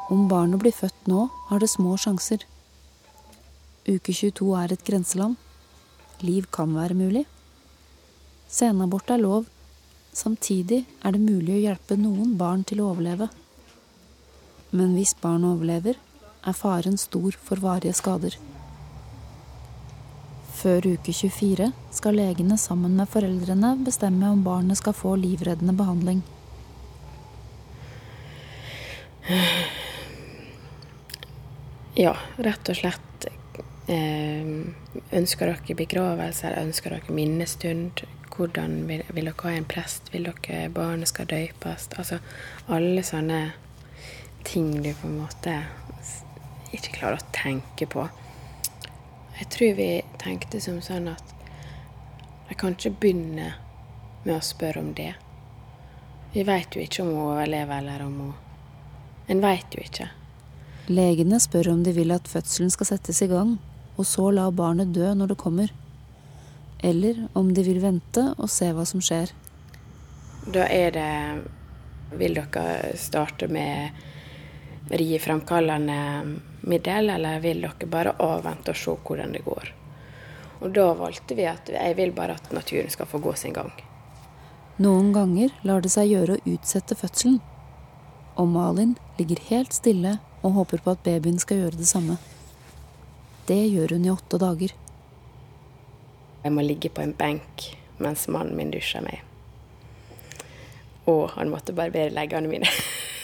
Om 0.10 0.28
barnet 0.32 0.62
blir 0.62 0.72
født 0.72 1.10
nå, 1.12 1.28
har 1.50 1.60
det 1.60 1.70
små 1.70 1.98
sjanser. 2.00 2.46
Uke 3.88 4.12
22 4.12 4.50
er 4.60 4.74
et 4.74 4.82
grenseland. 4.84 5.38
Liv 6.20 6.50
kan 6.52 6.74
være 6.76 6.96
mulig. 6.98 7.22
Senabort 8.52 9.14
er 9.14 9.22
lov. 9.22 9.46
Samtidig 10.12 10.82
er 11.06 11.16
det 11.16 11.22
mulig 11.24 11.54
å 11.56 11.62
hjelpe 11.62 11.96
noen 11.96 12.34
barn 12.36 12.66
til 12.68 12.82
å 12.82 12.90
overleve. 12.92 13.30
Men 14.76 14.98
hvis 14.98 15.16
barn 15.22 15.48
overlever, 15.48 15.96
er 16.44 16.60
faren 16.60 17.00
stor 17.00 17.40
for 17.48 17.64
varige 17.64 17.96
skader. 17.96 18.36
Før 20.58 20.92
uke 20.98 21.14
24 21.16 21.72
skal 21.96 22.20
legene 22.20 22.60
sammen 22.60 23.00
med 23.00 23.08
foreldrene 23.14 23.76
bestemme 23.88 24.34
om 24.34 24.44
barnet 24.44 24.82
skal 24.82 24.96
få 25.00 25.16
livreddende 25.22 25.76
behandling. 25.80 26.26
Ja, 31.96 32.18
rett 32.38 32.68
og 32.68 32.84
slett. 32.84 33.07
Eh, 33.88 34.44
ønsker 35.16 35.48
dere 35.48 35.76
begravelser? 35.80 36.58
ønsker 36.60 36.92
dere 36.92 37.14
minnestund? 37.16 38.04
Hvordan 38.36 38.82
vil, 38.90 39.04
vil, 39.16 39.30
dere 39.30 39.44
ha 39.44 39.54
en 39.56 39.66
prest? 39.66 40.12
Vil 40.14 40.28
dere 40.28 40.70
barnet 40.70 41.08
skal 41.08 41.30
døypes? 41.32 41.88
Altså 41.98 42.20
alle 42.68 43.04
sånne 43.04 43.54
ting 44.44 44.74
du 44.84 44.92
på 44.92 45.08
en 45.08 45.22
måte 45.22 45.56
ikke 46.76 46.98
klarer 47.00 47.22
å 47.22 47.32
tenke 47.36 47.88
på. 47.88 48.04
Jeg 49.38 49.50
tror 49.54 49.78
vi 49.78 49.90
tenkte 50.20 50.60
som 50.62 50.82
sånn 50.84 51.08
at 51.14 51.34
jeg 52.50 52.60
kan 52.60 52.76
ikke 52.76 52.96
begynne 53.02 53.54
med 54.26 54.34
å 54.36 54.44
spørre 54.44 54.84
om 54.84 54.92
det. 54.98 55.14
Vi 56.34 56.44
veit 56.48 56.76
jo 56.76 56.84
ikke 56.84 57.04
om 57.04 57.14
hun 57.14 57.24
overlever, 57.32 57.80
eller 57.80 58.04
om 58.06 58.20
hun 58.26 58.36
En 59.28 59.42
veit 59.44 59.74
jo 59.76 59.82
ikke. 59.84 60.06
Legene 60.88 61.36
spør 61.44 61.74
om 61.74 61.82
de 61.84 61.92
vil 61.92 62.14
at 62.16 62.30
fødselen 62.32 62.70
skal 62.72 62.88
settes 62.88 63.20
i 63.26 63.28
gang, 63.28 63.58
og 63.98 64.06
så 64.06 64.30
la 64.32 64.48
barnet 64.54 64.94
dø 64.94 65.10
når 65.18 65.34
det 65.34 65.40
kommer. 65.42 65.74
Eller 66.80 67.24
om 67.34 67.50
de 67.54 67.64
vil 67.66 67.82
vente 67.82 68.24
og 68.38 68.50
se 68.54 68.70
hva 68.74 68.86
som 68.86 69.02
skjer. 69.02 69.34
Da 70.48 70.68
er 70.72 70.92
det 70.96 71.14
Vil 72.08 72.38
dere 72.38 72.94
starte 72.96 73.50
med 73.52 73.90
riefremkallende 74.88 76.38
middel, 76.62 77.10
eller 77.10 77.42
vil 77.44 77.66
dere 77.66 77.90
bare 77.92 78.14
avvente 78.24 78.72
og 78.72 78.80
se 78.80 78.94
hvordan 78.96 79.34
det 79.36 79.42
går? 79.44 79.74
Og 80.62 80.72
da 80.72 80.86
valgte 80.96 81.36
vi 81.36 81.44
at 81.52 81.68
jeg 81.68 81.98
vil 81.98 82.14
bare 82.16 82.38
at 82.40 82.48
naturen 82.56 82.88
skal 82.90 83.10
få 83.12 83.20
gå 83.20 83.34
sin 83.36 83.52
gang. 83.54 83.74
Noen 84.80 85.12
ganger 85.12 85.52
lar 85.68 85.84
det 85.84 85.92
seg 85.92 86.14
gjøre 86.14 86.38
å 86.38 86.56
utsette 86.56 86.96
fødselen. 86.96 87.42
Og 88.38 88.48
Malin 88.48 88.96
ligger 89.20 89.44
helt 89.50 89.76
stille 89.76 90.16
og 90.46 90.56
håper 90.62 90.80
på 90.86 90.96
at 90.96 91.04
babyen 91.04 91.40
skal 91.44 91.66
gjøre 91.66 91.82
det 91.82 91.92
samme. 91.92 92.16
Det 93.48 93.62
gjør 93.64 93.94
hun 93.96 94.06
i 94.06 94.10
åtte 94.12 94.36
dager. 94.44 94.74
Jeg 96.44 96.52
må 96.52 96.64
ligge 96.66 96.90
på 96.92 97.00
en 97.00 97.14
benk 97.16 97.70
mens 98.04 98.26
mannen 98.28 98.58
min 98.60 98.74
dusjer 98.74 99.06
meg. 99.06 99.22
Og 101.08 101.30
han 101.38 101.48
måtte 101.54 101.76
barbere 101.78 102.12
leggene 102.12 102.52
mine. 102.52 102.68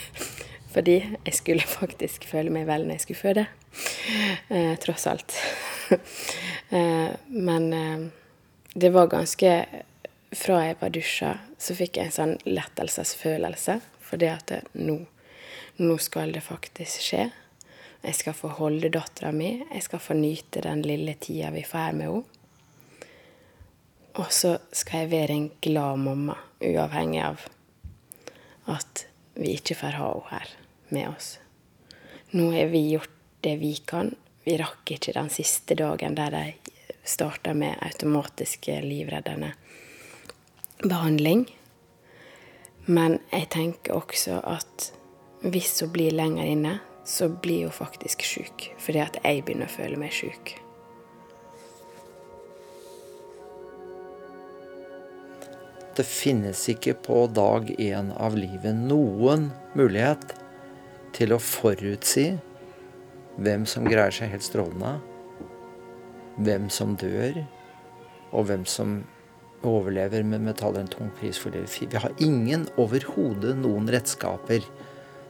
Fordi 0.73 0.95
jeg 1.01 1.35
skulle 1.35 1.67
faktisk 1.67 2.23
føle 2.29 2.53
meg 2.55 2.69
vel 2.71 2.87
når 2.87 3.01
jeg 3.01 3.03
skulle 3.03 3.19
føde. 3.19 3.45
Eh, 4.47 4.73
tross 4.85 5.07
alt. 5.11 5.35
Eh, 6.73 7.09
men 7.27 7.65
eh, 7.73 8.05
det 8.73 8.89
var 8.95 9.11
ganske 9.11 9.49
Fra 10.33 10.55
jeg 10.63 10.77
var 10.79 10.89
dusja, 10.95 11.33
så 11.61 11.75
fikk 11.77 11.99
jeg 11.99 12.09
en 12.09 12.15
sånn 12.15 12.31
lettelsesfølelse. 12.47 13.75
For 14.01 14.17
det 14.17 14.31
at 14.31 14.53
nå, 14.73 14.95
nå 15.77 15.97
skal 16.01 16.33
det 16.33 16.41
faktisk 16.47 17.03
skje. 17.11 17.27
Jeg 18.03 18.15
skal 18.15 18.35
få 18.35 18.49
holde 18.57 18.89
dattera 18.91 19.31
mi. 19.31 19.63
Jeg 19.71 19.83
skal 19.85 20.01
få 20.03 20.15
nyte 20.19 20.61
den 20.65 20.81
lille 20.83 21.13
tida 21.13 21.53
vi 21.55 21.63
får 21.63 21.87
her 21.87 21.93
med 21.99 22.09
henne. 22.11 22.39
Og 24.13 24.29
så 24.29 24.57
skal 24.75 25.05
jeg 25.05 25.11
være 25.13 25.33
en 25.33 25.47
glad 25.63 25.97
mamma, 26.03 26.35
uavhengig 26.61 27.23
av 27.25 27.47
at 28.69 29.07
vi 29.33 29.55
ikke 29.57 29.77
får 29.79 29.97
ha 29.97 30.11
henne 30.11 30.35
her 30.35 30.51
med 30.93 31.07
oss. 31.09 31.31
Nå 32.35 32.51
har 32.53 32.69
vi 32.69 32.83
gjort 32.91 33.15
det 33.41 33.55
vi 33.63 33.73
kan. 33.85 34.13
Vi 34.43 34.59
rakk 34.59 34.91
ikke 34.93 35.15
den 35.15 35.31
siste 35.33 35.75
dagen 35.79 36.19
der 36.19 36.35
de 36.35 36.45
starta 37.03 37.53
med 37.53 37.79
automatiske 37.81 38.81
livreddende 38.83 39.53
behandling. 40.83 41.47
Men 42.85 43.21
jeg 43.31 43.49
tenker 43.49 43.95
også 43.95 44.41
at 44.43 44.91
hvis 45.43 45.79
hun 45.81 45.91
blir 45.95 46.11
lenger 46.15 46.47
inne, 46.47 46.79
så 47.03 47.29
blir 47.29 47.67
hun 47.67 47.75
faktisk 47.75 48.23
sjuk. 48.25 48.69
Fordi 48.79 49.01
at 49.03 49.19
jeg 49.23 49.43
begynner 49.45 49.69
å 49.69 49.75
føle 49.75 49.99
meg 49.99 50.13
sjuk. 50.15 50.55
Det 55.93 56.05
finnes 56.09 56.63
ikke 56.71 56.95
på 57.05 57.19
dag 57.29 57.67
én 57.77 58.09
av 58.17 58.33
livet 58.33 58.73
noen 58.73 59.51
mulighet 59.77 60.31
til 61.13 61.35
å 61.35 61.37
forutsi 61.37 62.31
hvem 63.37 63.67
som 63.69 63.85
greier 63.85 64.13
seg 64.13 64.31
helt 64.33 64.45
strålende, 64.45 64.95
hvem 66.41 66.65
som 66.73 66.95
dør, 66.97 67.43
og 68.33 68.47
hvem 68.49 68.65
som 68.65 69.03
overlever 69.63 70.25
med 70.25 70.47
betaler 70.49 70.81
en 70.81 70.89
tung 70.91 71.11
pris 71.19 71.37
for 71.39 71.53
det. 71.53 71.67
Vi 71.69 72.01
har 72.01 72.17
ingen 72.17 72.65
overhodet 72.81 73.53
noen 73.61 73.85
redskaper 73.93 74.65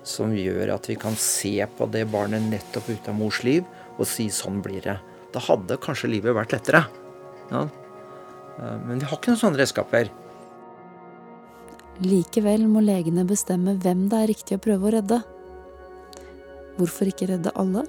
som 0.08 0.34
gjør 0.36 0.74
at 0.76 0.90
vi 0.90 0.98
kan 1.00 1.16
se 1.20 1.56
på 1.78 1.88
det 1.92 2.06
barnet 2.12 2.44
nettopp 2.52 2.90
ut 2.92 3.08
av 3.10 3.18
mors 3.18 3.42
liv 3.48 3.64
og 3.98 4.08
si 4.10 4.28
sånn 4.34 4.62
blir 4.64 4.84
det. 4.84 4.98
Da 5.34 5.42
hadde 5.42 5.80
kanskje 5.82 6.12
livet 6.12 6.36
vært 6.36 6.54
lettere. 6.56 6.84
Ja. 7.52 7.68
Men 8.86 9.00
vi 9.00 9.08
har 9.08 9.18
ikke 9.18 9.34
noen 9.34 9.42
sånne 9.42 9.62
redskaper. 9.62 10.12
Likevel 12.04 12.66
må 12.70 12.82
legene 12.82 13.26
bestemme 13.30 13.76
hvem 13.82 14.08
det 14.10 14.20
er 14.20 14.32
riktig 14.32 14.58
å 14.58 14.64
prøve 14.64 14.90
å 14.90 14.94
redde. 14.96 15.20
Hvorfor 16.78 17.10
ikke 17.10 17.30
redde 17.30 17.54
alle? 17.60 17.86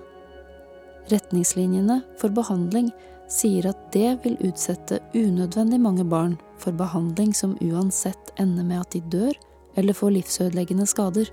Retningslinjene 1.13 2.01
for 2.21 2.33
behandling 2.33 2.91
sier 3.33 3.71
at 3.71 3.81
det 3.93 4.11
vil 4.25 4.37
utsette 4.45 5.01
unødvendig 5.17 5.81
mange 5.81 6.05
barn 6.09 6.37
for 6.61 6.77
behandling 6.77 7.33
som 7.37 7.57
uansett 7.65 8.33
ender 8.41 8.65
med 8.69 8.85
at 8.85 8.93
de 8.97 9.01
dør 9.13 9.33
eller 9.81 9.97
får 9.97 10.15
livsødeleggende 10.19 10.87
skader. 10.89 11.31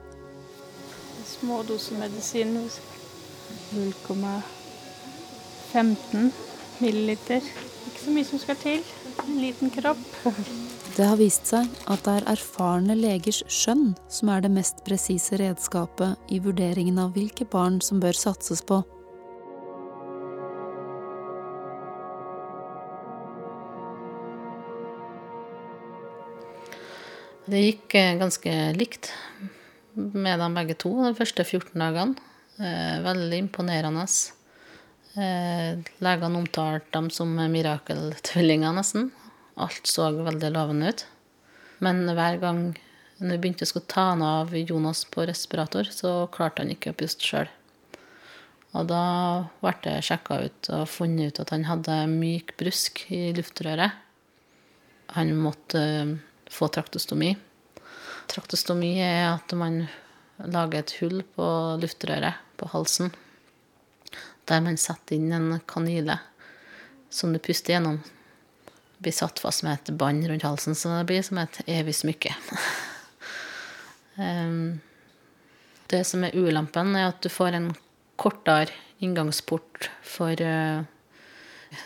Små 1.41 1.63
doser 1.65 1.97
medisin. 1.97 2.69
0,15 3.73 6.29
milliliter. 6.77 7.41
Ikke 7.87 8.01
så 8.03 8.11
mye 8.13 8.25
som 8.27 8.37
skal 8.37 8.55
til. 8.61 8.83
En 9.23 9.39
liten 9.41 9.71
kropp. 9.73 9.97
Det 10.93 11.07
har 11.07 11.17
vist 11.17 11.49
seg 11.49 11.65
at 11.89 12.03
det 12.05 12.13
er 12.19 12.27
erfarne 12.35 12.93
legers 12.93 13.41
skjønn 13.49 13.97
som 14.05 14.29
er 14.29 14.45
det 14.45 14.53
mest 14.53 14.85
presise 14.85 15.33
redskapet 15.41 16.13
i 16.29 16.37
vurderingen 16.45 17.01
av 17.01 17.09
hvilke 17.15 17.45
barn 17.49 17.81
som 17.81 17.97
bør 18.03 18.13
satses 18.19 18.61
på. 18.61 18.83
Det 27.49 27.65
gikk 27.65 27.95
eh, 27.97 28.13
ganske 28.21 28.77
likt 28.77 29.09
med 29.95 30.39
dem 30.39 30.55
begge 30.57 30.77
to 30.79 30.91
de 31.03 31.15
første 31.17 31.45
14 31.45 31.73
dagene. 31.79 32.29
Eh, 32.61 32.99
veldig 33.03 33.39
imponerende. 33.45 34.05
Eh, 35.15 35.79
legene 36.03 36.39
omtalte 36.39 36.93
dem 36.93 37.09
som 37.09 37.33
mirakeltvillinger, 37.35 38.75
nesten. 38.77 39.09
Alt 39.57 39.87
så 39.89 40.11
veldig 40.15 40.53
lovende 40.53 40.93
ut. 40.93 41.05
Men 41.81 42.05
hver 42.05 42.39
gang 42.41 42.63
når 43.21 43.35
vi 43.35 43.41
begynte 43.43 43.67
å 43.69 43.81
ta 43.85 44.07
han 44.11 44.23
av 44.25 44.53
Jonas 44.57 45.03
på 45.05 45.25
respirator, 45.29 45.89
så 45.93 46.25
klarte 46.33 46.63
han 46.63 46.71
ikke 46.73 46.93
å 46.93 46.97
puste 46.97 47.25
sjøl. 47.25 47.49
Og 48.71 48.87
da 48.89 49.03
ble 49.61 49.73
det 49.83 49.97
sjekka 50.07 50.39
ut 50.47 50.69
og 50.73 50.87
funnet 50.89 51.35
ut 51.35 51.41
at 51.43 51.51
han 51.53 51.67
hadde 51.67 51.97
myk 52.09 52.55
brusk 52.57 53.03
i 53.13 53.27
luftrøret. 53.37 53.93
Han 55.17 55.33
måtte 55.37 55.83
få 56.49 56.71
traktostomi. 56.71 57.35
Traktostomi 58.31 58.93
er 59.03 59.33
at 59.33 59.51
man 59.59 59.83
lager 60.39 60.79
et 60.79 60.93
hull 61.01 61.19
på 61.35 61.47
luftrøret, 61.81 62.39
på 62.55 62.69
halsen, 62.71 63.11
der 64.47 64.63
man 64.63 64.77
setter 64.79 65.17
inn 65.17 65.33
en 65.35 65.59
kanyle 65.67 66.15
som 67.11 67.33
du 67.33 67.39
puster 67.43 67.75
gjennom. 67.75 67.99
Blir 69.01 69.15
satt 69.15 69.41
fast 69.41 69.65
med 69.65 69.73
et 69.79 69.91
bånd 69.99 70.27
rundt 70.29 70.45
halsen, 70.47 70.77
så 70.77 70.93
det 70.93 71.09
blir 71.09 71.25
som 71.25 71.41
et 71.41 71.59
evig 71.67 71.95
smykke. 71.97 72.31
det 75.91 76.03
som 76.07 76.23
er 76.23 76.37
ulempen, 76.37 76.95
er 76.95 77.09
at 77.11 77.21
du 77.23 77.29
får 77.33 77.57
en 77.57 77.71
kortere 78.21 78.71
inngangsport 79.01 79.89
for 80.05 80.37
uh, 80.45 80.85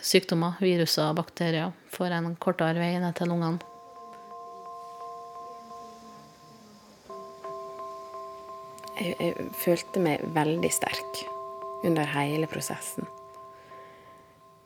sykdommer, 0.04 0.60
viruser 0.60 1.10
og 1.10 1.22
bakterier. 1.22 1.72
Får 1.96 2.20
en 2.20 2.36
kortere 2.36 2.78
vei 2.82 3.00
ned 3.00 3.16
til 3.18 3.32
lungene. 3.32 3.75
Jeg, 8.96 9.16
jeg 9.20 9.50
følte 9.60 10.02
meg 10.04 10.24
veldig 10.36 10.72
sterk 10.72 11.24
under 11.86 12.08
hele 12.16 12.48
prosessen. 12.48 13.08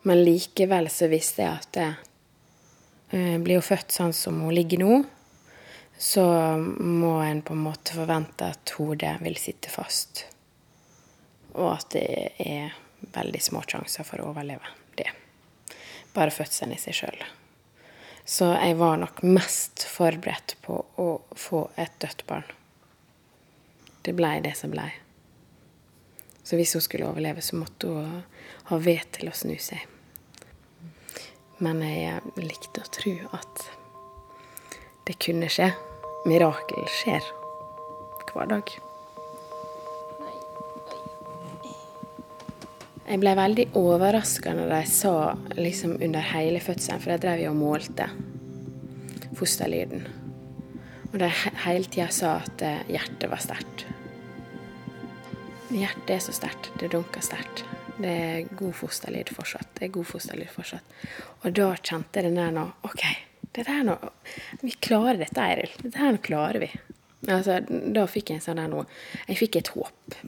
Men 0.08 0.24
likevel 0.24 0.90
så 0.92 1.10
visste 1.12 1.44
jeg 1.44 1.60
at 1.60 1.80
jeg, 1.80 1.96
uh, 3.14 3.38
blir 3.44 3.60
hun 3.60 3.66
født 3.66 3.96
sånn 3.96 4.14
som 4.16 4.40
hun 4.46 4.56
ligger 4.56 4.84
nå, 4.84 5.00
så 6.00 6.24
må 6.60 7.18
en 7.26 7.42
på 7.44 7.54
en 7.54 7.66
måte 7.66 7.98
forvente 7.98 8.54
at 8.54 8.72
hodet 8.78 9.18
vil 9.20 9.36
sitte 9.36 9.72
fast. 9.74 10.24
Og 11.58 11.74
at 11.74 11.90
det 11.98 12.06
er 12.40 12.78
veldig 13.16 13.42
små 13.44 13.66
sjanser 13.68 14.08
for 14.08 14.22
å 14.22 14.30
overleve 14.32 14.72
det. 14.96 15.10
Bare 16.16 16.32
fødselen 16.32 16.78
i 16.78 16.80
seg 16.80 16.96
sjøl. 17.02 17.20
Så 18.24 18.48
jeg 18.54 18.78
var 18.80 19.02
nok 19.02 19.20
mest 19.26 19.84
forberedt 19.90 20.56
på 20.64 20.80
å 21.02 21.10
få 21.36 21.66
et 21.82 22.00
dødt 22.00 22.24
barn. 22.30 22.48
Det 24.02 24.16
blei 24.16 24.40
det 24.44 24.56
som 24.58 24.72
blei. 24.72 24.90
Så 26.44 26.58
hvis 26.58 26.74
hun 26.74 26.82
skulle 26.82 27.08
overleve, 27.10 27.42
så 27.42 27.60
måtte 27.60 27.88
hun 27.92 28.22
ha 28.72 28.78
ved 28.82 29.04
til 29.18 29.30
å 29.30 29.36
snu 29.36 29.56
seg. 29.62 29.86
Men 31.60 31.84
jeg 31.84 32.24
likte 32.40 32.82
å 32.82 32.92
tro 32.96 33.16
at 33.36 33.66
det 35.10 35.18
kunne 35.22 35.50
skje. 35.52 35.72
Mirakel 36.30 36.88
skjer 37.00 37.26
hver 38.30 38.50
dag. 38.50 38.72
Jeg 43.10 43.22
ble 43.24 43.32
veldig 43.34 43.64
overraska 43.80 44.54
når 44.54 44.70
de 44.70 44.82
sa 44.86 45.14
liksom 45.58 45.96
under 45.98 46.26
hele 46.30 46.62
fødselen, 46.62 47.02
for 47.02 47.16
de 47.16 47.22
drev 47.24 47.42
jo 47.42 47.54
og 47.56 47.58
målte 47.58 48.06
fosterlyden. 49.40 50.06
Og 51.10 51.18
de 51.18 51.30
hele 51.66 51.90
tida 51.90 52.12
sa 52.14 52.36
at 52.44 52.62
eh, 52.62 52.84
hjertet 52.94 53.32
var 53.32 53.42
sterkt. 53.42 53.89
Hjertet 55.70 56.10
er 56.16 56.22
så 56.24 56.34
sterkt. 56.34 56.72
Det 56.82 56.90
dunker 56.90 57.22
sterkt. 57.22 57.64
Det 58.00 58.10
er 58.10 58.48
god 58.58 58.74
fosterlyd 58.80 59.30
fortsatt. 59.36 59.68
Det 59.78 59.86
er 59.86 59.92
god 59.94 60.08
fosterlyd 60.10 60.50
fortsatt. 60.50 60.96
Og 61.44 61.54
da 61.54 61.68
kjente 61.78 62.18
jeg 62.18 62.30
den 62.30 62.40
der 62.40 62.54
nå 62.56 62.64
OK, 62.88 63.04
dette 63.54 63.70
her 63.70 63.86
nå 63.86 63.98
Vi 64.64 64.74
klarer 64.82 65.20
dette, 65.22 65.44
Eiril. 65.44 65.76
Dette 65.84 66.02
her 66.02 66.16
nå 66.16 66.22
klarer 66.26 66.64
vi. 66.64 66.72
Altså, 67.28 67.60
da 67.68 68.06
fikk 68.10 68.32
jeg 68.32 68.40
en 68.40 68.46
sånn 68.48 68.62
der 68.62 68.72
nå 68.72 68.86
Jeg 69.28 69.42
fikk 69.44 69.60
et 69.60 69.72
håp. 69.76 70.20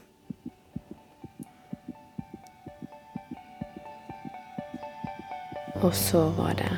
Og 5.82 5.90
så 5.98 6.28
var 6.36 6.54
det 6.60 6.70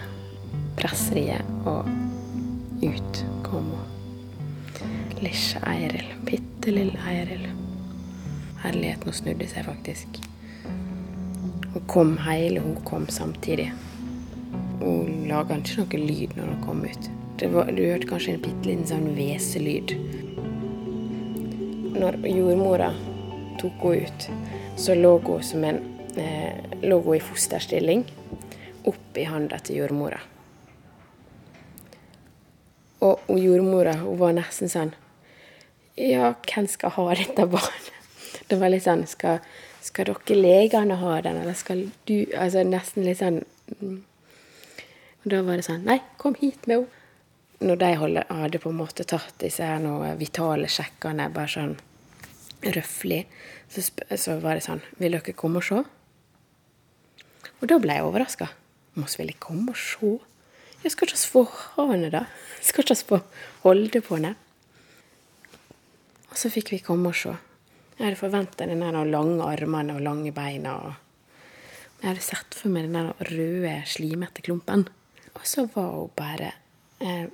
presseriet, 0.78 1.44
og 1.68 1.84
ut 2.80 3.20
kom 3.44 3.68
hun. 3.74 3.90
Eiril. 5.24 6.08
Bitte 6.24 6.72
lille 6.72 7.00
Eiril. 7.08 7.63
Herlighet, 8.64 9.02
nå 9.04 9.12
snudde 9.12 9.44
seg 9.50 9.66
faktisk. 9.66 10.22
Hun 11.74 11.82
kom 11.86 12.14
hele, 12.24 12.62
hun 12.64 12.78
kom 12.88 13.04
samtidig. 13.12 13.66
Hun 14.80 15.26
laga 15.28 15.58
ikke 15.60 15.82
noe 15.82 16.00
lyd 16.00 16.32
når 16.38 16.48
hun 16.48 16.62
kom 16.64 16.80
ut. 16.88 17.08
Var, 17.42 17.72
du 17.76 17.82
hørte 17.84 18.08
kanskje 18.08 18.38
en 18.38 18.40
bitte 18.40 18.70
liten 18.70 18.86
sånn 18.88 19.10
hveselyd. 19.18 19.92
Når 21.98 22.16
jordmora 22.30 22.88
tok 23.60 23.84
henne 23.84 24.08
ut, 24.08 24.28
så 24.80 24.96
lå 24.96 25.12
hun, 25.26 25.44
som 25.44 25.68
en, 25.68 25.82
eh, 26.16 26.56
lå 26.88 27.02
hun 27.04 27.18
i 27.18 27.20
fosterstilling. 27.20 28.06
opp 28.84 29.16
i 29.16 29.24
handa 29.24 29.58
til 29.64 29.82
jordmora. 29.82 30.18
Og, 33.00 33.20
og 33.28 33.38
jordmora 33.38 33.94
hun 34.00 34.18
var 34.20 34.32
nesten 34.36 34.68
sånn 34.72 34.94
Ja, 35.96 36.34
hvem 36.48 36.66
skal 36.68 36.92
ha 36.96 37.14
dette 37.14 37.46
barnet? 37.46 37.93
Det 38.48 38.58
var 38.60 38.72
litt 38.72 38.84
sånn 38.84 39.06
Skal, 39.08 39.40
skal 39.84 40.10
dere 40.10 40.36
legene 40.36 40.98
ha 41.00 41.14
den, 41.24 41.40
eller 41.42 41.56
skal 41.56 41.86
du 42.08 42.16
Altså 42.36 42.64
nesten 42.66 43.06
litt 43.06 43.22
sånn 43.22 43.40
mm. 43.80 43.96
Og 45.24 45.30
da 45.32 45.40
var 45.46 45.60
det 45.60 45.66
sånn 45.68 45.86
Nei, 45.88 46.00
kom 46.20 46.36
hit 46.40 46.68
med 46.68 46.84
henne. 46.84 47.00
Når 47.64 47.78
de 47.80 47.90
hadde 47.96 48.60
på 48.60 48.68
en 48.68 48.76
måte 48.76 49.06
tatt 49.08 49.38
disse 49.40 49.64
her 49.64 49.78
noe 49.80 50.10
vitale 50.20 50.66
sjekkene, 50.68 51.30
bare 51.32 51.48
sånn 51.48 51.76
røffelig, 52.74 53.22
så, 53.72 53.84
så 54.20 54.34
var 54.42 54.58
det 54.58 54.66
sånn 54.66 54.82
Vil 54.98 55.14
dere 55.16 55.32
komme 55.38 55.62
og 55.62 55.64
se? 55.64 55.78
Og 57.62 57.70
da 57.70 57.78
ble 57.80 57.96
jeg 57.96 58.04
overraska. 58.04 58.50
Moss 59.00 59.16
ville 59.16 59.32
komme 59.40 59.72
og 59.72 59.80
se. 59.80 60.10
Jeg 60.84 60.92
skal 60.92 61.08
ikke 61.08 61.30
få 61.32 61.42
ha 61.48 61.86
henne, 61.94 62.10
da. 62.12 62.26
Jeg 62.58 62.68
skal 62.68 62.84
ikke 62.84 63.08
få 63.08 63.20
holde 63.62 64.02
på 64.04 64.18
henne. 64.18 64.34
Og 66.28 66.36
så 66.36 66.50
fikk 66.52 66.74
vi 66.74 66.82
komme 66.84 67.14
og 67.14 67.16
se. 67.16 67.32
Jeg 67.94 68.06
hadde 68.06 68.18
forventa 68.18 68.66
den 68.66 68.82
lange 68.82 69.46
armene 69.46 69.96
og 69.96 70.04
lange 70.04 70.32
beina. 70.34 70.74
Og 70.74 72.00
jeg 72.00 72.10
hadde 72.10 72.26
sett 72.26 72.58
for 72.58 72.74
meg 72.74 72.90
den 72.90 73.12
røde, 73.30 73.76
slimete 73.86 74.44
klumpen. 74.44 74.86
Og 75.34 75.46
så 75.48 75.66
var 75.74 75.94
hun 75.94 76.12
bare 76.18 76.52
eh, 77.00 77.26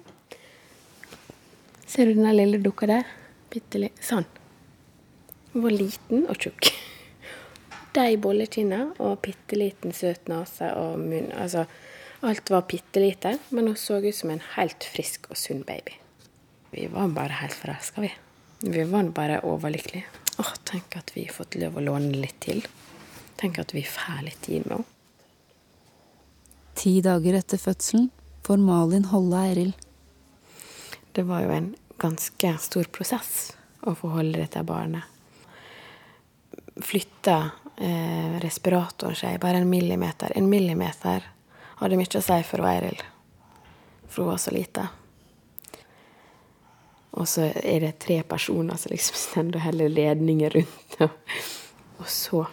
Ser 1.90 2.06
du 2.06 2.20
den 2.20 2.30
lille 2.36 2.60
dukka 2.62 2.86
der? 2.86 3.08
Bitte 3.50 3.80
litt. 3.82 3.98
Sånn. 4.04 4.28
Hun 5.50 5.66
var 5.66 5.74
liten 5.74 6.28
og 6.30 6.38
tjukk 6.38 6.70
de 7.94 8.16
bollekinna 8.22 8.80
og 9.02 9.20
bitte 9.24 9.58
liten 9.58 9.94
søt 9.96 10.28
nese 10.30 10.70
og 10.78 10.98
munn. 11.02 11.30
Altså, 11.34 11.66
alt 12.26 12.50
var 12.52 12.68
bitte 12.70 13.02
lite, 13.02 13.36
men 13.50 13.70
hun 13.70 13.78
så 13.78 14.00
ut 14.02 14.14
som 14.14 14.30
en 14.30 14.42
helt 14.54 14.86
frisk 14.94 15.30
og 15.30 15.38
sunn 15.40 15.64
baby. 15.66 15.96
Vi 16.70 16.86
var 16.92 17.10
bare 17.14 17.40
helt 17.40 17.56
forelska, 17.56 18.04
vi. 18.04 18.12
Vi 18.60 18.84
var 18.86 19.10
bare 19.16 19.40
overlykkelige. 19.48 20.06
Åh, 20.40 20.52
tenk 20.64 20.96
at 20.96 21.16
vi 21.16 21.26
har 21.26 21.34
fått 21.36 21.58
lov 21.60 21.76
å 21.76 21.82
låne 21.84 22.14
litt 22.16 22.38
til. 22.40 22.62
Tenk 23.36 23.58
at 23.60 23.74
vi 23.76 23.82
får 23.84 24.22
litt 24.24 24.40
tid 24.46 24.64
med 24.64 24.78
henne. 24.78 24.96
Ti 26.80 26.92
dager 27.04 27.36
etter 27.36 27.60
fødselen 27.60 28.06
får 28.46 28.60
Malin 28.62 29.04
holde 29.10 29.36
Eiril. 29.36 29.72
Det 31.12 31.26
var 31.28 31.42
jo 31.44 31.50
en 31.52 31.66
ganske 32.00 32.52
stor 32.64 32.88
prosess 32.94 33.32
å 33.84 33.92
få 33.98 34.14
holde 34.14 34.40
dette 34.40 34.62
barnet. 34.64 35.04
Flytta 36.80 37.36
eh, 37.76 38.38
respiratoren 38.40 39.18
seg 39.18 39.36
bare 39.42 39.60
en 39.60 39.68
millimeter. 39.68 40.32
En 40.40 40.48
millimeter 40.48 41.26
hadde 41.82 42.00
mye 42.00 42.16
å 42.16 42.24
si 42.24 42.40
for 42.48 42.64
Eiril, 42.70 43.04
for 44.08 44.24
hun 44.24 44.32
var 44.32 44.40
så 44.40 44.56
lita. 44.56 44.88
Og 47.18 47.26
så 47.28 47.48
er 47.50 47.80
det 47.82 47.96
tre 48.02 48.20
personer 48.22 48.78
som 48.78 48.92
liksom 48.92 49.16
står 49.18 49.56
og 49.58 49.64
holder 49.64 49.90
ledninger 49.90 50.54
rundt. 50.54 51.00
Og 51.98 52.06
så 52.06 52.44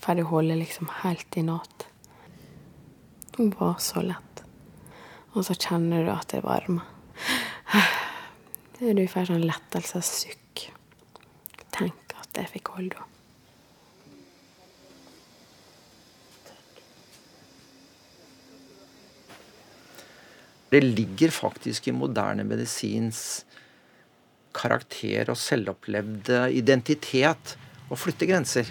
får 0.00 0.14
du 0.18 0.22
holde 0.30 0.56
liksom 0.56 0.88
helt 1.02 1.36
i 1.36 1.44
natt. 1.44 1.86
Hun 3.36 3.52
var 3.58 3.76
så 3.82 4.02
lett. 4.02 4.42
Og 5.36 5.44
så 5.46 5.54
kjenner 5.54 6.06
du 6.06 6.10
at 6.14 6.32
det 6.32 6.40
varmer. 6.46 6.86
Du 8.78 9.04
får 9.10 9.28
sånn 9.28 9.44
lettelsessukk. 9.44 10.64
Tenk 11.74 12.14
at 12.18 12.40
jeg 12.40 12.50
fikk 12.56 12.72
holde 12.78 12.96
henne. 12.96 13.14
Det 20.68 20.82
ligger 20.84 21.30
faktisk 21.32 21.86
i 21.88 21.94
moderne 21.96 22.44
medisins 22.44 23.46
karakter 24.58 25.30
og 25.30 25.38
selvopplevde 25.38 26.48
identitet 26.58 27.56
å 27.88 27.98
flytte 27.98 28.28
grenser. 28.28 28.68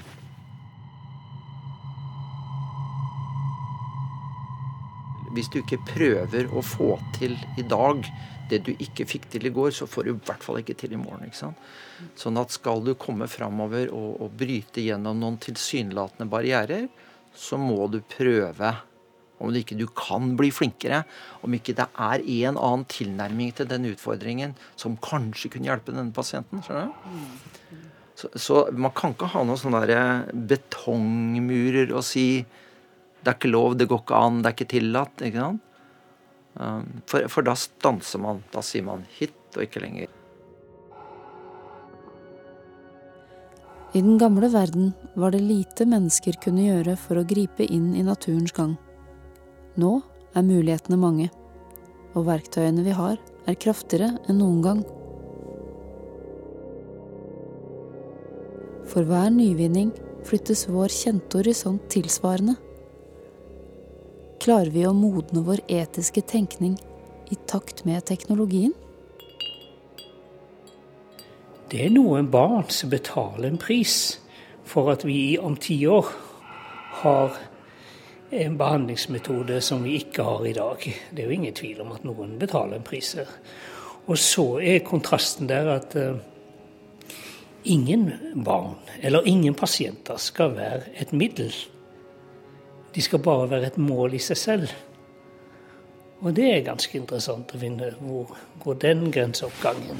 Hvis 5.37 5.51
du 5.53 5.59
ikke 5.61 5.79
prøver 5.85 6.49
å 6.49 6.63
få 6.65 6.95
til 7.17 7.35
i 7.61 7.65
dag 7.67 8.05
det 8.49 8.61
du 8.65 8.71
ikke 8.73 9.05
fikk 9.07 9.27
til 9.33 9.47
i 9.49 9.53
går, 9.53 9.73
så 9.75 9.87
får 9.89 10.07
du 10.07 10.13
i 10.13 10.19
hvert 10.27 10.43
fall 10.43 10.61
ikke 10.61 10.77
til 10.79 10.95
i 10.95 10.99
morgen. 10.99 11.27
ikke 11.27 11.41
sant? 11.41 11.65
Sånn 12.17 12.39
at 12.39 12.53
skal 12.55 12.83
du 12.85 12.93
komme 12.99 13.27
framover 13.29 13.91
og, 13.91 14.21
og 14.23 14.37
bryte 14.39 14.83
gjennom 14.83 15.19
noen 15.19 15.39
tilsynelatende 15.43 16.29
barrierer, 16.31 16.87
så 17.37 17.59
må 17.61 17.89
du 17.91 17.99
prøve 18.07 18.71
om 19.37 19.53
ikke 19.53 19.77
du 19.77 19.85
kan 19.93 20.31
bli 20.39 20.49
flinkere, 20.53 21.03
om 21.45 21.53
ikke 21.53 21.75
det 21.77 21.85
er 21.93 22.23
en 22.23 22.57
annen 22.57 22.85
tilnærming 22.89 23.53
til 23.57 23.69
den 23.69 23.85
utfordringen 23.91 24.55
som 24.75 24.97
kanskje 25.03 25.51
kunne 25.53 25.69
hjelpe 25.69 25.93
denne 25.93 26.15
pasienten. 26.15 26.63
skjønner 26.65 26.89
du? 26.89 27.83
Så, 28.17 28.31
så, 28.33 28.63
man 28.73 28.95
kan 28.97 29.13
ikke 29.13 29.29
ha 29.29 29.43
noen 29.45 29.59
sånne 29.61 29.83
der 29.85 30.23
betongmurer 30.49 31.91
og 31.93 32.01
si 32.07 32.41
det 33.21 33.29
er 33.29 33.37
ikke 33.37 33.51
lov, 33.51 33.75
det 33.77 33.89
går 33.91 34.01
ikke 34.01 34.21
an, 34.25 34.41
det 34.41 34.49
er 34.49 34.55
ikke 34.55 34.71
tillatt. 34.71 35.21
ikke 35.21 35.43
sant? 35.43 35.63
Um, 36.57 37.03
for, 37.05 37.27
for 37.29 37.45
da 37.45 37.53
stanser 37.59 38.21
man. 38.23 38.39
Da 38.53 38.63
sier 38.65 38.85
man 38.87 39.03
hit 39.19 39.35
og 39.53 39.65
ikke 39.67 39.83
lenger. 39.83 40.09
I 43.93 44.01
den 44.01 44.17
gamle 44.21 44.49
verden 44.53 44.91
var 45.15 45.31
det 45.35 45.43
lite 45.45 45.85
mennesker 45.89 46.39
kunne 46.43 46.65
gjøre 46.65 46.97
for 46.99 47.19
å 47.19 47.27
gripe 47.27 47.65
inn 47.65 47.93
i 47.97 48.03
naturens 48.05 48.55
gang. 48.55 48.75
Nå 49.77 49.99
er 50.33 50.45
mulighetene 50.45 50.97
mange, 50.97 51.27
og 52.17 52.25
verktøyene 52.25 52.81
vi 52.85 52.95
har, 52.97 53.19
er 53.47 53.59
kraftigere 53.61 54.15
enn 54.27 54.39
noen 54.41 54.61
gang. 54.65 54.79
For 58.87 59.05
hver 59.05 59.29
nyvinning 59.35 59.91
flyttes 60.27 60.65
vår 60.71 60.91
kjente 60.91 61.39
horisont 61.39 61.85
tilsvarende. 61.93 62.55
Klarer 64.41 64.71
vi 64.73 64.85
å 64.87 64.95
modne 64.95 65.43
vår 65.45 65.61
etiske 65.69 66.23
tenkning 66.25 66.77
i 67.31 67.37
takt 67.49 67.83
med 67.85 68.05
teknologien? 68.07 68.73
Det 71.67 71.83
er 71.83 71.91
noen 71.91 72.29
barn 72.31 72.69
som 72.71 72.89
betaler 72.89 73.49
en 73.51 73.59
pris 73.59 74.17
for 74.67 74.89
at 74.93 75.03
vi 75.07 75.35
om 75.37 75.57
ti 75.59 75.81
år 75.91 76.07
har 77.03 77.35
en 78.29 78.57
behandlingsmetode 78.57 79.61
som 79.61 79.83
vi 79.83 79.97
ikke 80.01 80.23
har 80.23 80.45
i 80.45 80.53
dag. 80.53 80.83
Det 81.11 81.23
er 81.23 81.29
jo 81.29 81.35
ingen 81.37 81.53
tvil 81.55 81.81
om 81.83 81.93
at 81.95 82.03
noen 82.07 82.35
betaler 82.39 82.79
en 82.79 82.87
pris 82.87 83.13
her. 83.19 83.29
Og 84.07 84.17
så 84.19 84.45
er 84.63 84.85
kontrasten 84.87 85.49
der 85.49 85.69
at 85.73 85.95
uh, 85.99 86.19
ingen 87.63 88.11
barn 88.45 88.75
eller 89.01 89.27
ingen 89.27 89.55
pasienter 89.55 90.17
skal 90.17 90.55
være 90.55 90.81
et 90.95 91.13
middel. 91.13 91.53
De 92.95 93.01
skal 93.01 93.19
bare 93.19 93.49
være 93.49 93.71
et 93.71 93.77
mål 93.77 94.13
i 94.17 94.23
seg 94.23 94.37
selv. 94.37 94.75
Og 96.21 96.33
det 96.35 96.47
er 96.49 96.63
ganske 96.65 96.97
interessant 96.97 97.51
å 97.53 97.59
finne 97.61 97.91
hvor 97.99 98.31
går 98.63 98.79
den 98.81 99.11
grenseoppgangen. 99.11 99.99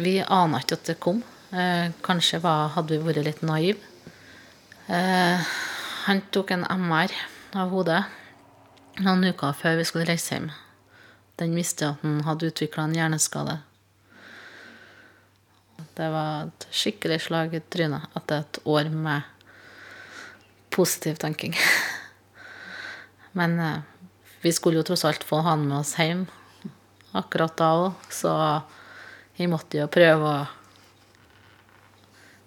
Vi 0.00 0.20
ana 0.24 0.60
ikke 0.62 0.78
at 0.78 0.88
det 0.88 1.00
kom. 1.02 1.20
Eh, 1.52 1.90
kanskje 2.06 2.40
var, 2.44 2.70
hadde 2.76 2.96
vi 2.96 3.04
vært 3.04 3.26
litt 3.26 3.42
naive. 3.44 3.80
Eh, 4.88 5.50
han 6.06 6.22
tok 6.32 6.54
en 6.54 6.64
MR 6.64 7.12
av 7.60 7.74
hodet 7.74 8.00
noen 9.00 9.30
uker 9.30 9.56
før 9.56 9.78
vi 9.78 9.86
skulle 9.88 10.08
reise 10.08 10.36
hjem. 10.36 10.48
Den 11.40 11.54
visste 11.56 11.92
at 11.92 12.02
han 12.04 12.20
hadde 12.26 12.50
utvikla 12.50 12.86
en 12.86 12.96
hjerneskade. 12.96 13.60
Det 15.96 16.08
var 16.12 16.48
et 16.48 16.66
skikkelig 16.74 17.20
slag 17.26 17.54
i 17.56 17.62
trynet 17.72 18.16
etter 18.16 18.44
et 18.44 18.60
år 18.68 18.90
med 18.92 19.24
positiv 20.72 21.20
tenking. 21.20 21.56
Men 23.38 23.56
eh, 23.60 23.80
vi 24.44 24.52
skulle 24.56 24.80
jo 24.80 24.86
tross 24.90 25.04
alt 25.08 25.24
få 25.26 25.42
han 25.44 25.66
med 25.68 25.80
oss 25.82 25.96
hjem 26.00 26.26
akkurat 27.16 27.56
da 27.58 27.70
òg, 27.74 28.04
så 28.12 28.32
vi 29.40 29.48
måtte 29.48 29.80
jo 29.80 29.88
prøve 29.88 30.30
å 30.30 30.40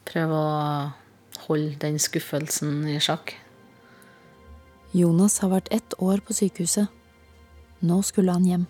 Prøve 0.03 0.35
å 0.35 1.43
holde 1.47 1.77
den 1.81 1.95
skuffelsen 2.01 2.83
i 2.91 2.97
sjakk. 3.01 3.31
Jonas 4.93 5.39
har 5.41 5.49
vært 5.53 5.71
ett 5.73 5.95
år 5.97 6.19
på 6.27 6.35
sykehuset. 6.37 6.91
Nå 7.81 8.01
skulle 8.05 8.35
han 8.35 8.45
hjem. 8.45 8.67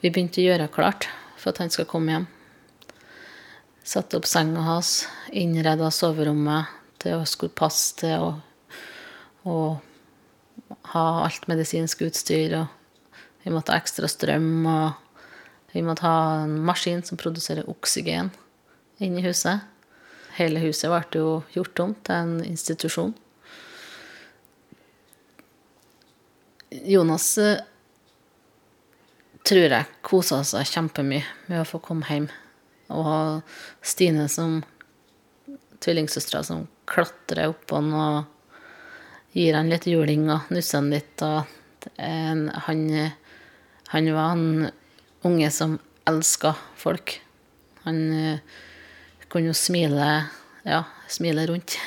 Vi 0.00 0.08
begynte 0.08 0.40
å 0.42 0.48
gjøre 0.48 0.70
klart 0.72 1.06
for 1.36 1.52
at 1.52 1.60
han 1.62 1.70
skal 1.70 1.86
komme 1.90 2.16
hjem. 2.16 2.26
Satte 3.86 4.18
opp 4.18 4.26
senga 4.26 4.64
hans, 4.66 5.04
innreda 5.30 5.92
soverommet 5.94 6.72
til 7.04 7.20
å 7.20 7.28
skulle 7.28 7.54
passe 7.54 8.00
til 8.02 8.24
å, 8.24 8.32
å 9.46 9.56
ha 10.96 11.06
alt 11.22 11.46
medisinsk 11.46 12.02
utstyr. 12.08 12.58
Og 12.64 13.16
vi 13.44 13.54
måtte 13.54 13.76
ha 13.76 13.78
ekstra 13.78 14.10
strøm. 14.10 14.64
og 14.66 15.05
Vi 15.76 15.82
måtte 15.82 16.06
ha 16.06 16.40
en 16.40 16.64
maskin 16.64 17.02
som 17.02 17.18
produserer 17.20 17.66
oksygen 17.68 18.30
inne 18.96 19.20
i 19.20 19.24
huset. 19.26 19.60
Hele 20.38 20.62
huset 20.62 20.88
ble 20.88 21.20
jo 21.20 21.32
gjort 21.52 21.80
om 21.84 21.90
til 22.00 22.14
en 22.16 22.38
institusjon. 22.44 23.12
Jonas 26.88 27.26
eh, 27.44 27.60
tror 29.44 29.74
jeg 29.76 29.90
kosa 30.00 30.40
seg 30.48 30.64
kjempemye 30.70 31.26
med 31.50 31.60
å 31.60 31.68
få 31.68 31.82
komme 31.84 32.08
hjem. 32.08 32.30
Og 32.96 33.04
ha 33.10 33.20
Stine 33.84 34.30
som 34.32 34.62
tvillingsøstera 35.84 36.40
som 36.54 36.64
klatrer 36.88 37.52
opp 37.52 37.76
han 37.76 37.92
og 37.92 39.36
gir 39.36 39.60
han 39.60 39.68
litt 39.68 39.84
juling 39.92 40.24
og 40.32 40.48
nusser 40.56 40.80
han 40.80 40.90
litt. 40.96 41.20
Og 41.20 41.44
han, 42.00 42.88
han 43.92 44.12
var 44.16 44.40
en 44.40 44.68
unge 45.26 45.50
som 45.50 45.78
elska 46.08 46.54
folk. 46.78 47.18
Han 47.84 48.02
uh, 48.12 48.38
kunne 49.28 49.50
jo 49.50 49.56
smile 49.58 50.10
ja, 50.66 50.84
smile 51.08 51.46
rundt. 51.46 51.78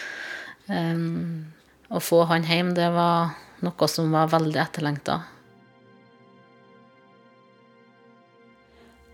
um, 0.66 1.46
å 1.88 2.00
få 2.02 2.24
han 2.28 2.44
hjem, 2.44 2.74
det 2.74 2.90
var 2.92 3.36
noe 3.64 3.88
som 3.90 4.10
var 4.12 4.30
veldig 4.32 4.58
etterlengta. 4.62 5.20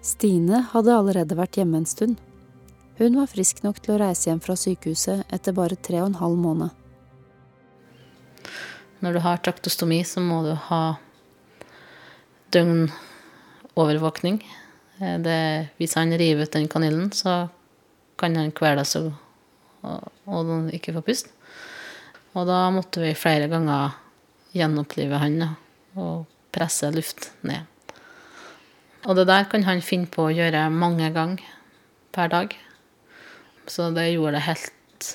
Stine 0.04 0.64
hadde 0.72 0.96
allerede 0.96 1.36
vært 1.36 1.56
hjemme 1.60 1.80
en 1.80 1.88
stund. 1.88 2.18
Hun 2.98 3.16
var 3.18 3.30
frisk 3.30 3.62
nok 3.64 3.80
til 3.82 3.94
å 3.94 4.00
reise 4.02 4.28
hjem 4.28 4.40
fra 4.44 4.56
sykehuset 4.58 5.24
etter 5.32 5.56
bare 5.56 5.78
tre 5.80 6.02
og 6.02 6.12
en 6.12 6.20
halv 6.20 6.40
måned. 6.40 6.74
Når 9.04 9.16
du 9.16 9.20
har 9.24 9.40
traktostomi, 9.44 10.00
så 10.06 10.22
må 10.24 10.42
du 10.46 10.54
ha 10.68 10.84
døgnovervåkning. 12.54 13.10
Eh, 13.76 15.18
det, 15.20 15.68
hvis 15.78 15.94
han 15.98 16.14
river 16.18 16.46
ut 16.46 16.52
den 16.52 16.68
kanillen, 16.68 17.12
så 17.12 17.48
kan 18.18 18.36
han 18.36 18.52
kvele 18.54 18.84
og, 19.00 19.12
og, 19.82 20.10
og 20.26 20.74
ikke 20.74 20.94
få 20.94 21.02
puste. 21.02 21.30
Og 22.34 22.46
da 22.48 22.64
måtte 22.74 23.02
vi 23.02 23.14
flere 23.14 23.46
ganger 23.50 23.94
gjenopplive 24.54 25.18
han 25.22 25.42
og 25.94 26.26
presse 26.54 26.90
luft 26.94 27.30
ned. 27.46 27.66
Og 29.04 29.18
det 29.18 29.26
der 29.28 29.46
kan 29.50 29.66
han 29.66 29.82
finne 29.84 30.08
på 30.10 30.26
å 30.26 30.34
gjøre 30.34 30.68
mange 30.72 31.10
ganger 31.14 31.44
per 32.14 32.30
dag. 32.32 32.54
Så 33.66 33.90
det 33.94 34.10
gjorde 34.12 34.38
det 34.38 34.46
helt 34.48 35.10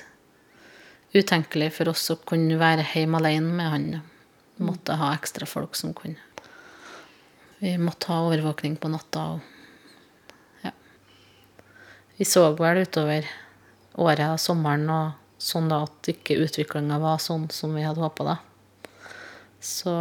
utenkelig 1.14 1.72
for 1.74 1.92
oss 1.92 2.06
å 2.14 2.20
kunne 2.22 2.60
være 2.60 2.86
hjemme 2.94 3.20
alene 3.20 3.56
med 3.56 3.74
han. 3.74 3.88
Måtte 4.62 5.00
ha 5.00 5.14
ekstra 5.16 5.48
folk 5.50 5.78
som 5.80 5.96
kunne. 5.98 6.20
Vi 7.60 7.78
måtte 7.78 8.12
ha 8.12 8.22
overvåkning 8.24 8.78
på 8.80 8.88
natta. 8.88 9.24
Og, 9.34 9.40
ja. 10.64 10.72
Vi 12.16 12.26
så 12.26 12.46
vel 12.56 12.86
utover 12.86 13.28
året 14.00 14.30
og 14.30 14.40
sommeren 14.40 14.86
og 14.94 15.18
sånn 15.40 15.68
da 15.72 15.82
at 15.84 16.08
ikke 16.12 16.38
utviklinga 16.46 17.00
var 17.04 17.20
sånn 17.24 17.50
som 17.52 17.76
vi 17.76 17.84
hadde 17.84 18.04
håpa. 18.04 18.38
Så 19.60 19.92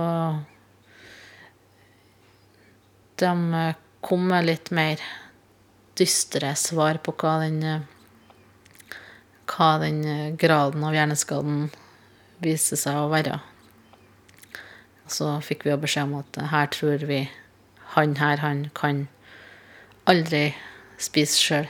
de 3.19 3.33
kom 4.07 4.29
med 4.31 4.47
litt 4.47 4.71
mer 4.71 5.03
dystre 5.99 6.53
svar 6.55 7.01
på 7.03 7.17
hva 7.19 7.35
den, 7.43 7.83
hva 9.51 9.71
den 9.83 10.37
graden 10.39 10.87
av 10.87 10.95
hjerneskaden 10.95 11.67
viser 12.39 12.79
seg 12.79 13.03
å 13.03 13.11
være. 13.11 13.41
Så 15.11 15.33
fikk 15.43 15.67
vi 15.67 15.75
jo 15.75 15.83
beskjed 15.83 16.07
om 16.07 16.21
at 16.21 16.39
her 16.53 16.71
tror 16.71 17.03
vi 17.09 17.25
han 17.89 18.17
her, 18.17 18.37
han 18.37 18.67
kan 18.75 19.09
aldri 20.07 20.55
spise 20.99 21.41
sjøl. 21.41 21.69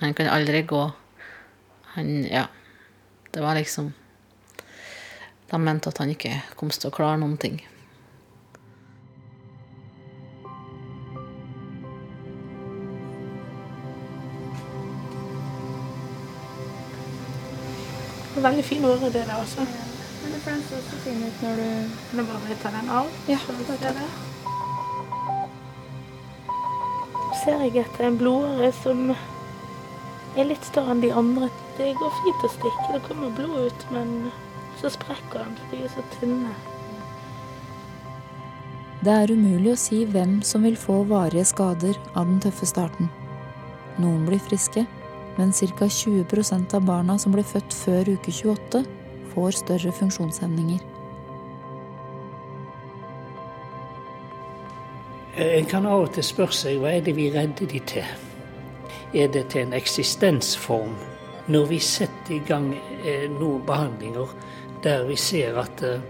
Han 0.00 0.14
kan 0.14 0.28
aldri 0.28 0.62
gå. 0.62 0.90
Han 1.94 2.24
Ja. 2.24 2.46
Det 3.32 3.42
var 3.42 3.54
liksom 3.54 3.92
De 5.50 5.58
mente 5.58 5.88
at 5.88 5.98
han 5.98 6.10
ikke 6.10 6.42
kom 6.56 6.70
til 6.70 6.88
å 6.90 6.94
klare 6.94 7.18
noen 7.18 7.36
ting. 7.38 7.60
Det 18.34 18.42
er 18.44 18.48
veldig 18.48 18.64
fin 18.64 18.84
åre, 18.84 19.06
det 19.06 19.12
der 19.12 19.34
også. 19.34 19.60
Men 20.22 20.32
det 20.32 20.40
føles 20.44 20.72
også 20.72 21.02
fin 21.04 21.24
ut 21.24 21.42
når 21.42 21.56
du 21.56 22.16
Når 22.16 22.22
du 22.22 22.32
bare 22.32 22.62
tar 22.62 22.80
den 22.80 22.88
av? 22.90 23.06
Ja, 23.28 23.38
det 23.48 23.82
er 23.82 23.92
det. 23.92 24.25
Ser 27.42 27.64
jeg 27.66 27.84
etter 27.84 28.08
en 28.08 28.18
blodåre 28.20 28.70
som 28.82 29.10
er 30.36 30.48
litt 30.48 30.64
større 30.68 30.94
enn 30.94 31.02
de 31.04 31.12
andre. 31.14 31.50
Det 31.76 31.92
går 31.98 32.14
fint 32.22 32.46
å 32.46 32.52
stikke, 32.52 32.86
det 32.94 33.02
kommer 33.08 33.34
blod 33.36 33.68
ut, 33.68 33.86
men 33.92 34.32
så 34.80 34.90
sprekker 34.92 35.42
den, 35.42 35.54
for 35.60 35.74
de 35.74 35.84
er 35.84 35.92
så 35.92 36.04
tynne. 36.16 36.54
Det 39.04 39.12
er 39.12 39.30
umulig 39.30 39.74
å 39.74 39.78
si 39.78 40.02
hvem 40.08 40.40
som 40.42 40.64
vil 40.66 40.76
få 40.80 41.02
varige 41.08 41.44
skader 41.46 41.98
av 42.14 42.26
den 42.26 42.40
tøffe 42.42 42.66
starten. 42.68 43.10
Noen 44.02 44.24
blir 44.28 44.40
friske, 44.42 44.86
men 45.36 45.52
ca. 45.52 45.88
20% 45.92 46.74
av 46.76 46.84
barna 46.88 47.18
som 47.20 47.36
ble 47.36 47.44
født 47.44 47.76
før 47.76 48.14
uke 48.16 48.32
28, 48.32 48.84
får 49.34 49.58
større 49.60 49.92
funksjonshemninger. 49.92 50.95
En 55.36 55.64
kan 55.64 55.84
av 55.86 56.06
og 56.06 56.14
til 56.16 56.24
spørre 56.24 56.54
seg 56.56 56.78
hva 56.80 56.94
er 56.96 57.02
det 57.04 57.12
vi 57.12 57.26
redder 57.28 57.68
de 57.68 57.80
til? 57.84 58.04
Er 59.12 59.26
det 59.28 59.42
til 59.52 59.66
en 59.66 59.74
eksistensform? 59.76 60.94
Når 61.52 61.66
vi 61.68 61.78
setter 61.78 62.38
i 62.38 62.38
gang 62.48 62.70
eh, 63.04 63.26
noen 63.28 63.60
behandlinger 63.66 64.30
der 64.82 65.04
vi 65.04 65.16
ser 65.20 65.58
at 65.60 65.82
eh, 65.84 66.00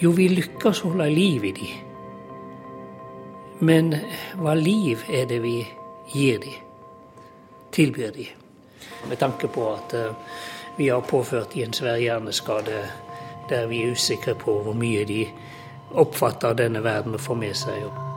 jo, 0.00 0.14
vi 0.16 0.30
lykkes 0.32 0.80
å 0.82 0.92
holde 0.94 1.10
liv 1.12 1.44
i 1.44 1.52
de. 1.58 1.68
Men 3.60 3.92
hva 4.40 4.54
liv 4.56 5.04
er 5.12 5.28
det 5.28 5.42
vi 5.44 5.58
gir 6.14 6.40
de? 6.40 6.54
Tilbyr 7.76 8.14
de? 8.16 8.24
Med 9.10 9.20
tanke 9.20 9.50
på 9.52 9.66
at 9.74 9.94
vi 10.78 10.88
har 10.88 11.04
påført 11.04 11.52
de 11.52 11.66
en 11.66 11.76
svær 11.76 12.00
hjerneskade 12.00 12.80
der 13.52 13.68
vi 13.68 13.82
er 13.84 13.92
usikre 13.92 14.34
på 14.34 14.56
hvor 14.64 14.74
mye 14.74 15.04
de 15.04 15.26
oppfatter 15.92 16.56
denne 16.56 16.80
verden 16.84 17.20
og 17.20 17.20
får 17.20 17.38
med 17.44 17.54
seg. 17.58 18.11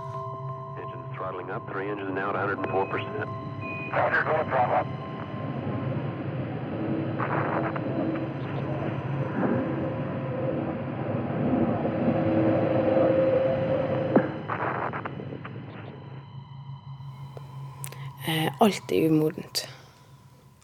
Eh, 18.27 18.51
alt 18.59 18.91
er 18.91 19.07
umodent. 19.07 19.69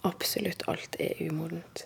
Absolutt 0.03 0.67
alt 0.67 0.95
er 0.99 1.13
umodent. 1.29 1.85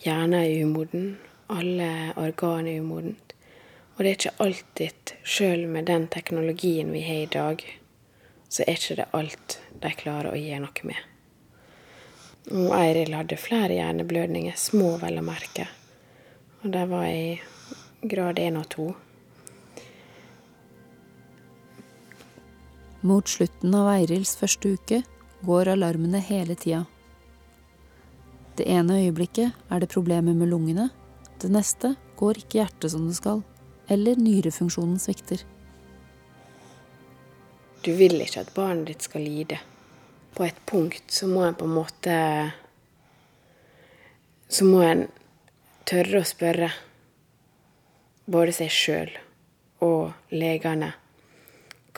Hjernen 0.00 0.38
er 0.40 0.64
umoden. 0.64 1.18
Alle 1.48 2.14
organ 2.16 2.66
er 2.66 2.80
umodent. 2.80 3.34
Og 3.96 4.04
det 4.04 4.06
er 4.06 4.16
ikke 4.16 4.34
alltid, 4.40 5.14
sjøl 5.24 5.68
med 5.68 5.90
den 5.92 6.08
teknologien 6.08 6.92
vi 6.92 7.00
har 7.04 7.26
i 7.26 7.30
dag, 7.36 7.77
så 8.48 8.64
er 8.64 8.78
ikke 8.78 8.98
det 9.00 9.08
alt 9.16 9.58
de 9.82 9.92
klarer 9.96 10.32
å 10.32 10.40
gjøre 10.40 10.64
noe 10.64 10.88
med. 10.88 11.00
Og 12.48 12.72
Eiril 12.72 13.12
hadde 13.12 13.36
flere 13.36 13.76
hjerneblødninger, 13.76 14.56
små 14.56 14.94
vel 15.02 15.20
å 15.20 15.24
merke. 15.26 15.66
Og 16.62 16.72
de 16.72 16.84
var 16.88 17.06
i 17.10 17.36
grad 18.08 18.40
1 18.40 18.56
og 18.56 18.70
2. 18.72 18.86
Mot 23.08 23.28
slutten 23.30 23.74
av 23.78 23.92
Eirils 23.92 24.32
første 24.40 24.72
uke 24.74 25.02
går 25.46 25.74
alarmene 25.74 26.18
hele 26.24 26.56
tida. 26.58 26.86
Det 28.58 28.66
ene 28.66 28.96
øyeblikket 29.04 29.70
er 29.70 29.84
det 29.84 29.92
problemer 29.92 30.34
med 30.34 30.50
lungene, 30.50 30.88
det 31.38 31.52
neste 31.54 31.92
går 32.18 32.40
ikke 32.40 32.58
hjertet 32.58 32.90
som 32.90 33.04
det 33.06 33.14
skal, 33.20 33.44
eller 33.86 34.18
nyrefunksjonen 34.18 34.98
svikter. 34.98 35.44
Du 37.84 37.92
vil 37.94 38.20
ikke 38.20 38.42
at 38.42 38.54
barnet 38.54 38.88
ditt 38.90 39.06
skal 39.06 39.22
lide. 39.22 39.58
På 40.34 40.44
et 40.44 40.58
punkt 40.66 41.12
så 41.12 41.28
må 41.30 41.44
en 41.46 41.56
på 41.58 41.66
en 41.66 41.74
måte 41.74 42.16
Så 44.48 44.64
må 44.64 44.80
en 44.80 45.08
tørre 45.84 46.22
å 46.22 46.28
spørre 46.28 46.70
både 48.28 48.52
seg 48.56 48.72
sjøl 48.72 49.10
og 49.84 50.32
legene 50.32 50.94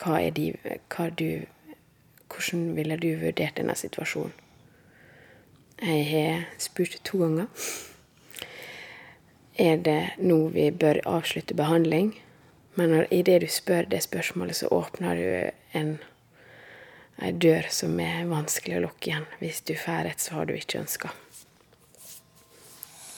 hva 0.01 0.17
er 0.19 0.33
de, 0.35 0.49
hva 0.91 1.07
du, 1.13 1.45
hvordan 2.31 2.71
ville 2.75 2.97
du 2.99 3.09
vurdert 3.21 3.59
denne 3.59 3.75
situasjonen? 3.77 4.33
Jeg 5.81 6.05
har 6.11 6.43
spurt 6.61 6.99
to 7.05 7.21
ganger. 7.21 7.47
Er 9.57 9.79
det 9.81 10.01
nå 10.21 10.37
vi 10.53 10.67
bør 10.71 11.01
avslutte 11.09 11.57
behandling? 11.57 12.13
Men 12.81 12.95
når, 12.95 13.11
det 13.29 13.41
du 13.43 13.49
spør 13.51 13.85
det 13.91 14.01
spørsmålet, 14.01 14.57
så 14.57 14.71
åpner 14.73 15.19
du 15.21 15.77
en 15.77 15.99
en 17.21 17.39
dør 17.39 17.67
som 17.69 17.99
er 18.01 18.25
vanskelig 18.29 18.79
å 18.79 18.85
lukke 18.87 19.11
igjen. 19.11 19.27
Hvis 19.41 19.61
du 19.67 19.75
får 19.77 20.09
et 20.09 20.23
svar 20.23 20.47
du 20.49 20.55
ikke 20.55 20.79
ønsker. 20.81 21.11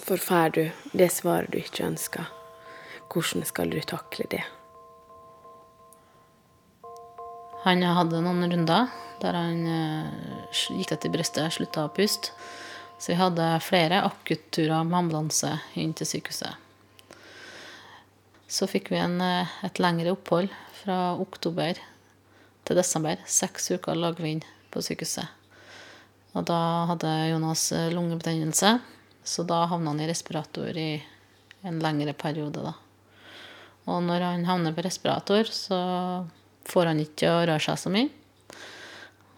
For 0.04 0.20
får 0.20 0.50
du 0.58 0.64
det 0.92 1.08
svaret 1.16 1.54
du 1.54 1.62
ikke 1.62 1.86
ønsker, 1.88 2.28
hvordan 3.14 3.48
skal 3.48 3.72
du 3.72 3.80
takle 3.88 4.28
det? 4.34 4.42
Han 7.64 7.86
hadde 7.88 8.20
noen 8.26 8.52
runder 8.52 8.92
der 9.24 9.38
han 9.40 9.62
gikk 9.64 10.82
gikk 10.82 10.92
etter 10.98 11.14
brystet, 11.14 11.56
slutta 11.56 11.86
å 11.88 11.94
puste. 11.96 12.34
Så 13.00 13.14
vi 13.14 13.20
hadde 13.22 13.46
flere 13.64 14.02
akutturer 14.04 14.84
med 14.84 15.00
ambulanse 15.00 15.54
inn 15.80 15.96
til 15.96 16.10
sykehuset. 16.10 16.63
Så 18.48 18.68
fikk 18.70 18.92
vi 18.92 19.00
en, 19.02 19.20
eh, 19.22 19.48
et 19.64 19.80
lengre 19.80 20.14
opphold 20.14 20.52
fra 20.84 21.16
oktober 21.20 21.80
til 22.66 22.76
desember. 22.76 23.18
Seks 23.26 23.72
uker 23.72 23.96
lå 23.96 24.12
vi 24.18 24.36
inn 24.38 24.44
på 24.72 24.84
sykehuset. 24.84 25.28
Og 26.34 26.46
da 26.50 26.60
hadde 26.90 27.12
Jonas 27.30 27.72
eh, 27.72 27.92
lungebetennelse, 27.94 28.80
så 29.24 29.46
da 29.48 29.66
havna 29.72 29.94
han 29.94 30.02
i 30.02 30.10
respirator 30.10 30.76
i 30.78 31.04
en 31.64 31.80
lengre 31.80 32.14
periode, 32.14 32.64
da. 32.64 32.74
Og 33.88 34.02
når 34.04 34.24
han 34.24 34.46
havner 34.48 34.76
på 34.76 34.84
respirator, 34.86 35.48
så 35.52 35.80
får 36.68 36.92
han 36.92 37.02
ikke 37.04 37.32
å 37.32 37.44
røre 37.44 37.62
seg 37.64 37.80
så 37.80 37.92
mye. 37.94 38.10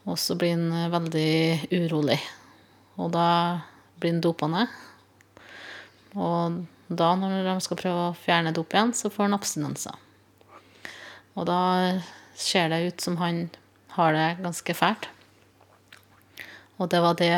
Og 0.06 0.20
så 0.22 0.38
blir 0.38 0.54
han 0.54 0.70
eh, 0.72 0.92
veldig 0.94 1.32
urolig. 1.74 2.20
Og 3.02 3.12
da 3.14 3.28
blir 4.00 4.16
han 4.16 4.24
dopa 4.24 4.50
ned. 4.52 4.76
Og 6.16 6.62
da, 6.88 7.16
når 7.18 7.44
de 7.48 7.56
skal 7.66 7.80
prøve 7.80 8.10
å 8.10 8.18
fjerne 8.18 8.54
dop 8.54 8.74
igjen, 8.74 8.94
så 8.94 9.10
får 9.10 9.28
han 9.28 9.38
abstinenser. 9.38 9.96
Og 11.36 11.48
da 11.50 11.60
ser 12.38 12.70
det 12.72 12.84
ut 12.86 13.02
som 13.02 13.18
han 13.20 13.48
har 13.96 14.14
det 14.16 14.28
ganske 14.44 14.76
fælt. 14.76 15.10
Og 16.78 16.90
det 16.92 17.02
var 17.02 17.16
det 17.20 17.32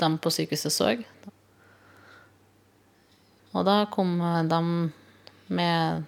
de 0.00 0.08
på 0.20 0.32
sykehuset 0.32 0.72
så. 0.72 0.92
Og 3.50 3.64
da 3.66 3.82
kom 3.90 4.18
de 4.48 4.60
med 5.50 6.04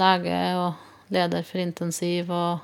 lege 0.00 0.38
og 0.58 1.12
leder 1.14 1.44
for 1.46 1.62
intensiv 1.62 2.30
og 2.32 2.62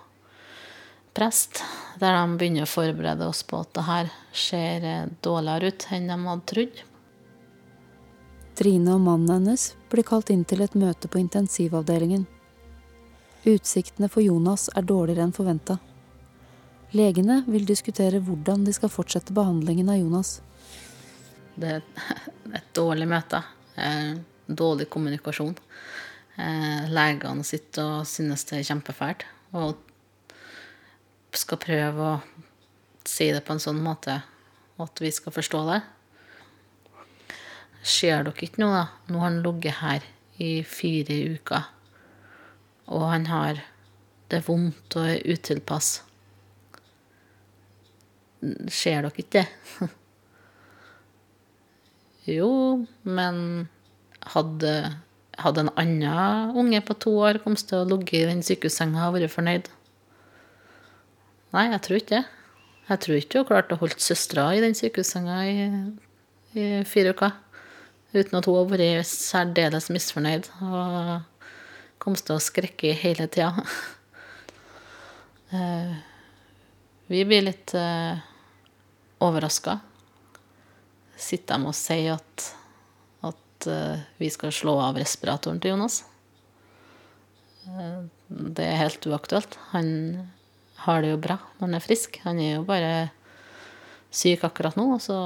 prest, 1.14 1.60
der 2.00 2.14
de 2.16 2.38
begynner 2.38 2.64
å 2.64 2.70
forberede 2.70 3.26
oss 3.28 3.42
på 3.44 3.60
at 3.60 3.74
det 3.76 3.86
her 3.86 4.12
ser 4.32 4.86
dårligere 5.26 5.74
ut 5.74 5.86
enn 5.92 6.08
de 6.08 6.18
hadde 6.24 6.48
trodd. 6.54 6.80
Trine 8.60 8.92
og 8.92 9.00
mannen 9.00 9.30
hennes 9.32 9.70
blir 9.88 10.04
kalt 10.04 10.28
inn 10.28 10.42
til 10.44 10.60
et 10.60 10.74
møte 10.76 11.08
på 11.08 11.16
intensivavdelingen. 11.16 12.26
Utsiktene 13.48 14.10
for 14.12 14.20
Jonas 14.20 14.66
er 14.76 14.84
dårligere 14.84 15.24
enn 15.24 15.32
forventa. 15.32 15.78
Legene 16.92 17.38
vil 17.46 17.64
diskutere 17.64 18.18
hvordan 18.20 18.66
de 18.66 18.74
skal 18.76 18.92
fortsette 18.92 19.32
behandlingen 19.32 19.88
av 19.88 19.96
Jonas. 19.96 20.32
Det 21.56 21.70
er 21.78 22.58
et 22.58 22.66
dårlig 22.76 23.06
møte. 23.08 23.40
Eh, 23.80 24.18
dårlig 24.44 24.90
kommunikasjon. 24.92 25.54
Eh, 26.36 26.90
legene 26.92 27.46
sitter 27.48 28.02
og 28.02 28.10
synes 28.10 28.44
det 28.50 28.58
er 28.58 28.66
kjempefælt. 28.74 29.24
Og 29.56 29.78
skal 31.32 31.62
prøve 31.64 32.10
å 32.10 32.20
si 33.08 33.30
det 33.32 33.40
på 33.46 33.56
en 33.56 33.64
sånn 33.64 33.80
måte 33.80 34.18
at 34.84 35.00
vi 35.00 35.14
skal 35.16 35.32
forstå 35.32 35.64
det. 35.70 35.80
Ser 37.80 38.26
dere 38.26 38.44
ikke 38.44 38.60
noe, 38.60 38.76
da? 38.76 38.86
Nå 39.08 39.20
har 39.22 39.30
han 39.30 39.42
ligget 39.44 39.80
her 39.80 40.06
i 40.40 40.50
fire 40.68 41.16
uker. 41.36 41.68
Og 42.90 43.06
han 43.08 43.26
har 43.30 43.62
det 44.30 44.42
vondt 44.46 44.96
og 44.98 45.08
er 45.14 45.24
utilpass. 45.32 45.90
Ser 48.72 49.04
dere 49.04 49.12
ikke 49.12 49.40
det? 49.40 49.46
jo, 52.38 52.50
men 53.04 53.68
hadde, 54.34 54.74
hadde 55.40 55.64
en 55.64 55.72
annen 55.80 56.56
unge 56.60 56.82
på 56.84 56.96
to 57.04 57.14
år 57.24 57.40
kommet 57.44 57.64
til 57.68 57.82
å 57.82 57.88
ligge 57.94 58.20
i 58.20 58.28
den 58.28 58.44
sykehussenga 58.44 59.08
og 59.08 59.18
vært 59.18 59.34
fornøyd? 59.34 59.70
Nei, 61.56 61.66
jeg 61.72 61.82
tror 61.86 61.98
ikke 61.98 62.16
det. 62.18 62.24
Jeg 62.90 63.02
tror 63.04 63.20
ikke 63.20 63.40
hun 63.40 63.46
klarte 63.46 63.76
å 63.76 63.80
holde 63.80 64.02
søstera 64.02 64.48
i 64.54 64.62
den 64.62 64.74
sykehussenga 64.78 65.38
i, 65.46 65.68
i 66.58 66.66
fire 66.88 67.14
uker. 67.14 67.36
Uten 68.10 68.38
at 68.40 68.46
hun 68.48 68.56
har 68.58 68.70
vært 68.72 69.06
særdeles 69.06 69.90
misfornøyd 69.94 70.48
og 70.66 71.50
kom 72.02 72.16
til 72.16 72.36
å 72.36 72.42
skrekke 72.42 72.96
hele 73.04 73.30
tida. 73.30 73.54
Eh, 75.50 75.94
vi 77.10 77.24
blir 77.26 77.42
litt 77.42 77.72
eh, 77.74 78.20
overraska. 79.18 79.80
Sitter 81.18 81.58
de 81.58 81.66
og 81.66 81.74
sier 81.74 82.12
at, 82.14 82.44
at 83.26 83.66
uh, 83.66 84.04
vi 84.22 84.28
skal 84.30 84.54
slå 84.54 84.76
av 84.78 85.00
respiratoren 85.02 85.58
til 85.58 85.74
Jonas? 85.74 86.04
Det 87.66 88.64
er 88.64 88.78
helt 88.78 89.10
uaktuelt. 89.10 89.58
Han 89.74 89.90
har 90.86 91.02
det 91.02 91.10
jo 91.12 91.20
bra 91.26 91.40
når 91.58 91.66
han 91.66 91.76
er 91.80 91.84
frisk. 91.84 92.22
Han 92.24 92.40
er 92.40 92.54
jo 92.54 92.64
bare 92.70 92.94
syk 94.14 94.46
akkurat 94.46 94.78
nå, 94.78 94.86
og 94.94 95.02
så 95.04 95.18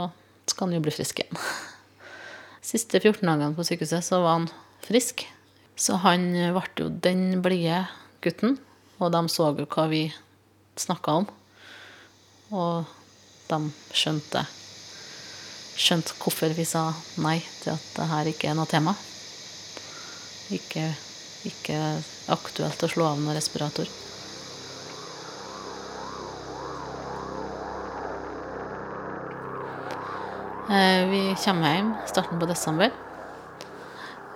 skal 0.48 0.68
han 0.68 0.78
jo 0.78 0.84
bli 0.88 0.96
frisk 0.96 1.20
igjen. 1.22 1.36
siste 2.64 3.00
14 3.00 3.26
dagene 3.28 3.54
på 3.56 3.66
sykehuset 3.66 4.04
så 4.06 4.22
var 4.24 4.38
han 4.38 4.50
frisk. 4.84 5.26
Så 5.76 5.98
han 6.04 6.30
ble 6.32 6.64
jo 6.78 6.88
den 6.88 7.42
blide 7.44 7.84
gutten. 8.24 8.58
Og 9.02 9.10
de 9.12 9.22
så 9.28 9.50
jo 9.58 9.66
hva 9.68 9.88
vi 9.90 10.04
snakka 10.80 11.18
om. 11.20 11.26
Og 12.54 12.92
de 13.50 13.58
skjønte, 13.94 14.44
skjønte 15.76 16.14
hvorfor 16.20 16.54
vi 16.56 16.66
sa 16.68 16.86
nei 17.20 17.40
til 17.62 17.74
at 17.74 17.90
det 17.96 18.08
her 18.12 18.30
ikke 18.30 18.52
er 18.52 18.58
noe 18.58 18.70
tema. 18.70 18.94
Ikke, 20.54 20.90
ikke 21.48 21.78
aktuelt 22.32 22.84
å 22.84 22.90
slå 22.90 23.10
av 23.10 23.20
noen 23.20 23.36
respirator. 23.36 23.90
Vi 31.10 31.34
kommer 31.38 31.74
hjem 31.74 31.90
starten 32.06 32.40
på 32.40 32.46
desember. 32.50 32.90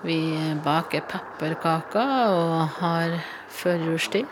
Vi 0.06 0.18
baker 0.62 1.02
pepperkaker 1.10 2.30
og 2.30 2.68
har 2.78 3.16
førjulstid. 3.50 4.28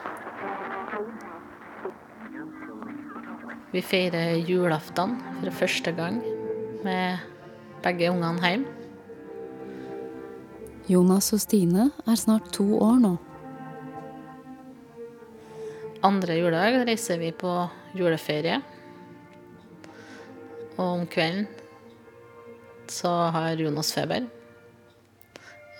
Vi 3.72 3.82
feirer 3.82 4.38
julaften 4.46 5.16
for 5.40 5.58
første 5.64 5.92
gang 5.96 6.20
med 6.86 7.26
begge 7.82 8.12
ungene 8.14 8.52
hjemme. 8.52 8.72
Jonas 10.86 11.32
og 11.34 11.42
Stine 11.42 11.90
er 12.06 12.14
snart 12.14 12.52
to 12.54 12.68
år 12.78 13.02
nå. 13.02 13.16
Andre 16.06 16.38
juledag 16.38 16.84
reiser 16.86 17.18
vi 17.18 17.32
på 17.34 17.58
juleferie. 17.98 18.60
Og 20.76 20.86
om 20.86 21.06
kvelden 21.10 21.48
så 22.90 23.10
har 23.34 23.60
Jonas 23.60 23.92
feber 23.94 24.26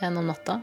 gjennom 0.01 0.27
natta. 0.29 0.61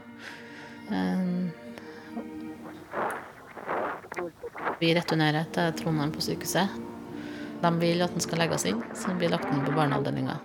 Vi 4.80 4.90
returnerer 4.94 5.46
til 5.54 5.72
Trondheim 5.78 6.12
på 6.14 6.22
sykehuset. 6.24 6.80
De 7.62 7.70
vil 7.80 8.02
at 8.04 8.12
han 8.12 8.22
skal 8.22 8.42
legges 8.42 8.66
inn, 8.68 8.82
så 8.92 9.10
han 9.10 9.20
blir 9.20 9.32
lagt 9.32 9.48
inn 9.48 9.64
på 9.64 9.72
barneavdelinga. 9.74 10.36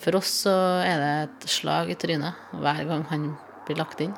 For 0.00 0.16
oss 0.16 0.32
så 0.46 0.54
er 0.84 1.02
det 1.02 1.12
et 1.24 1.46
slag 1.52 1.90
i 1.92 1.98
trynet 1.98 2.56
hver 2.56 2.84
gang 2.88 3.04
han 3.10 3.26
blir 3.66 3.80
lagt 3.80 4.00
inn. 4.04 4.14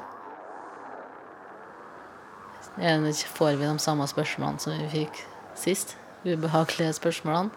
Får 2.77 3.57
vi 3.59 3.67
de 3.67 3.79
samme 3.83 4.07
spørsmålene 4.09 4.63
som 4.63 4.77
vi 4.79 4.91
fikk 4.93 5.25
sist. 5.59 5.97
Ubehagelige 6.23 6.95
spørsmålene 7.01 7.51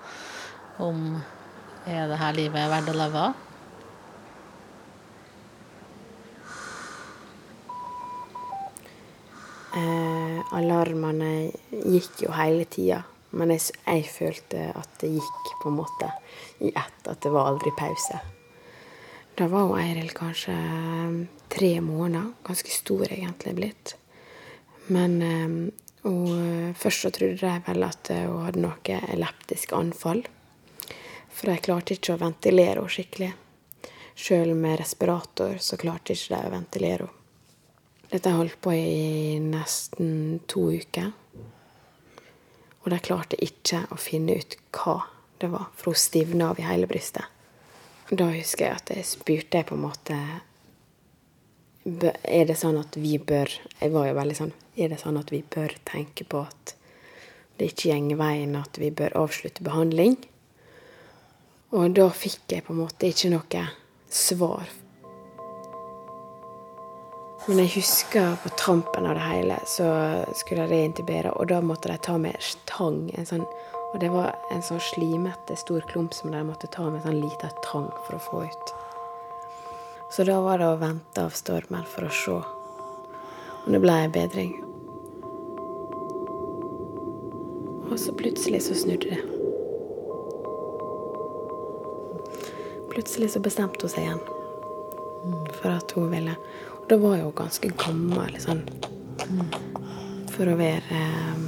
om 0.81 1.21
er 1.85 2.07
det 2.09 2.17
her 2.19 2.37
livet 2.37 2.69
verdt 2.71 2.91
å 2.91 2.95
leve? 2.97 3.25
Eh, 9.75 10.39
alarmene 10.55 11.31
gikk 11.71 12.25
jo 12.25 12.31
hele 12.35 12.65
tida. 12.71 13.01
Men 13.35 13.51
jeg, 13.51 13.75
jeg, 13.83 14.05
følte 14.07 14.69
at 14.79 14.93
det 15.01 15.11
gikk 15.17 15.49
på 15.61 15.71
en 15.71 15.79
måte 15.81 16.11
i 16.63 16.71
ett. 16.71 17.01
At 17.03 17.19
det 17.25 17.33
var 17.33 17.51
aldri 17.51 17.73
pause. 17.75 18.21
Da 19.35 19.49
var 19.51 19.65
jo 19.67 19.75
Eiril 19.75 20.13
kanskje 20.15 20.55
eh, 20.55 21.17
tre 21.51 21.73
måneder. 21.83 22.31
Ganske 22.47 22.71
stor 22.71 23.03
egentlig 23.09 23.57
blitt. 23.57 23.97
Men 24.87 25.19
eh, 25.21 25.57
og 26.05 26.31
eh, 26.31 26.71
først 26.77 27.07
så 27.07 27.11
trodde 27.11 27.41
jeg 27.43 27.65
vel 27.67 27.85
at 27.85 28.13
hun 28.13 28.45
hadde 28.47 28.63
noe 28.63 29.03
eleptisk 29.11 29.75
anfall. 29.75 30.23
For 31.35 31.51
de 31.51 31.59
klarte 31.59 31.97
ikke 31.97 32.15
å 32.15 32.21
ventilere 32.21 32.79
henne 32.79 32.91
skikkelig. 32.91 33.33
Sjøl 34.15 34.53
med 34.55 34.79
respirator 34.79 35.57
så 35.59 35.75
klarte 35.79 36.15
ikke 36.15 36.37
de 36.37 36.47
å 36.47 36.53
ventilere 36.53 37.07
henne. 37.09 37.21
Dette 38.05 38.31
holdt 38.31 38.59
på 38.61 38.71
i 38.71 39.39
nesten 39.41 40.39
to 40.47 40.69
uker. 40.71 41.09
Og 42.85 42.91
de 42.93 42.99
klarte 43.03 43.39
ikke 43.43 43.81
å 43.91 43.97
finne 43.99 44.37
ut 44.37 44.55
hva 44.77 44.99
det 45.41 45.49
var, 45.51 45.71
for 45.75 45.91
hun 45.91 45.99
stivna 45.99 46.51
av 46.53 46.61
i 46.61 46.67
hele 46.67 46.87
brystet. 46.87 47.25
Da 48.11 48.29
husker 48.29 48.67
jeg 48.67 48.77
at 48.77 48.91
jeg 48.93 49.07
spurte 49.09 49.63
på 49.65 49.73
en 49.75 49.81
måte 49.87 50.19
Er 52.29 52.45
det 52.45 52.55
sånn 52.59 52.77
at 52.77 52.93
vi 53.01 53.15
bør 53.17 53.49
Jeg 53.49 53.93
var 53.93 54.05
jo 54.05 54.13
veldig 54.13 54.35
sånn 54.37 54.51
Er 54.77 54.91
det 54.91 54.99
sånn 55.01 55.17
at 55.17 55.31
vi 55.33 55.39
bør 55.41 55.73
tenke 55.89 56.27
på 56.29 56.43
at 56.45 56.75
det 57.57 57.71
ikke 57.71 57.97
går 57.97 58.19
veien 58.19 58.53
at 58.59 58.77
vi 58.77 58.91
bør 58.93 59.17
avslutte 59.23 59.65
behandling? 59.65 60.19
Og 61.75 61.91
da 61.91 62.07
fikk 62.07 62.53
jeg 62.55 62.63
på 62.63 62.71
en 62.71 62.85
måte 62.85 63.09
ikke 63.11 63.33
noe 63.33 63.63
svar. 64.07 64.69
Men 67.45 67.59
jeg 67.61 67.75
husker 67.75 68.37
på 68.41 68.49
trampen 68.57 69.05
av 69.05 69.17
det 69.19 69.25
hele, 69.27 69.57
så 69.69 69.89
skulle 70.39 70.63
de 70.65 70.79
reintubere, 70.79 71.33
og 71.35 71.51
da 71.51 71.59
måtte 71.61 71.91
de 71.91 71.99
ta 72.01 72.15
med 72.17 72.39
tang. 72.65 73.03
Sånn, 73.27 73.43
og 73.91 73.99
det 74.01 74.09
var 74.13 74.33
en 74.55 74.63
sånn 74.65 74.81
slimete, 74.81 75.59
stor 75.59 75.83
klump 75.91 76.15
som 76.15 76.31
de 76.33 76.41
måtte 76.47 76.71
ta 76.73 76.87
med 76.87 77.03
en 77.03 77.09
sånn 77.09 77.21
liten 77.21 77.61
tang 77.67 77.91
for 78.07 78.17
å 78.17 78.23
få 78.31 78.41
ut. 78.47 78.73
Så 80.15 80.25
da 80.25 80.39
var 80.41 80.63
det 80.63 80.71
å 80.71 80.81
vente 80.81 81.27
av 81.27 81.35
stormen 81.35 81.85
for 81.91 82.07
å 82.07 82.15
se 82.23 82.39
om 83.65 83.75
det 83.75 83.83
ble 83.83 83.99
en 84.07 84.15
bedring. 84.15 84.55
Og 87.91 87.97
så 87.99 88.15
plutselig 88.15 88.65
så 88.65 88.77
snudde 88.79 89.11
det. 89.11 89.44
Plutselig 92.95 93.33
så 93.33 93.41
bestemte 93.43 93.83
hun 93.83 93.91
seg 93.91 94.05
igjen 94.07 94.21
for 95.59 95.73
at 95.73 95.91
hun 95.97 96.11
ville. 96.13 96.35
Og 96.79 96.85
da 96.89 96.97
var 97.01 97.19
hun 97.19 97.33
ganske 97.35 97.71
gammel 97.81 98.37
sånn, 98.39 98.61
for 100.31 100.47
å 100.47 100.55
være 100.59 100.99
eh, 101.01 101.41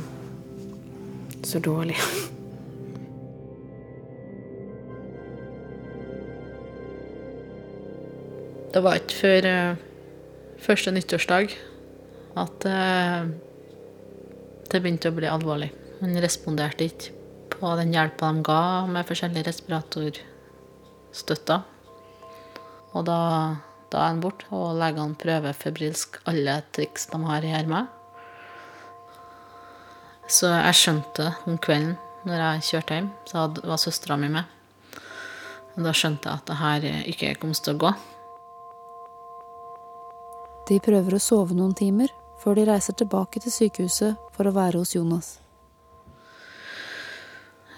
så 1.48 1.62
dårlig. 1.64 1.96
Det 8.68 8.84
var 8.84 9.00
ikke 9.00 9.16
før 9.18 9.46
eh, 9.50 9.78
første 10.62 10.92
nyttårsdag 10.94 11.54
at 12.38 12.66
eh, 12.70 13.30
det 14.68 14.82
begynte 14.84 15.10
å 15.10 15.16
bli 15.16 15.30
alvorlig. 15.32 15.72
Hun 16.02 16.14
responderte 16.22 16.86
ikke 16.86 17.16
på 17.56 17.72
den 17.80 17.96
hjelpa 17.96 18.30
de 18.36 18.44
ga 18.46 18.62
med 18.92 19.08
forskjellige 19.08 19.48
respiratorstøtter. 21.18 21.62
Og 22.94 23.06
da, 23.06 23.58
da 23.92 24.02
er 24.02 24.08
han 24.12 24.22
borte, 24.22 24.46
og 24.52 24.78
legene 24.78 25.16
prøver 25.16 25.54
febrilsk 25.54 26.22
alle 26.26 26.62
triks 26.72 27.08
de 27.12 27.22
har 27.26 27.44
i 27.44 27.54
ermet. 27.54 27.88
Så 30.28 30.48
jeg 30.52 30.76
skjønte 30.76 31.32
om 31.48 31.58
kvelden 31.58 31.98
når 32.28 32.42
jeg 32.42 32.64
kjørte 32.68 32.94
hjem, 32.94 33.10
så 33.26 33.48
var 33.64 33.78
søstera 33.80 34.18
mi 34.18 34.28
med. 34.28 34.44
Og 35.78 35.84
da 35.86 35.94
skjønte 35.94 36.28
jeg 36.28 36.42
at 36.42 36.48
det 36.48 36.58
her 36.60 36.88
ikke 37.08 37.36
kom 37.40 37.54
til 37.54 37.76
å 37.76 37.82
gå. 37.86 37.92
De 40.68 40.80
prøver 40.84 41.16
å 41.16 41.24
sove 41.24 41.56
noen 41.56 41.76
timer 41.78 42.12
før 42.42 42.58
de 42.58 42.66
reiser 42.68 42.98
tilbake 42.98 43.40
til 43.40 43.54
sykehuset 43.54 44.18
for 44.36 44.50
å 44.50 44.56
være 44.58 44.82
hos 44.82 44.96
Jonas. 44.98 45.38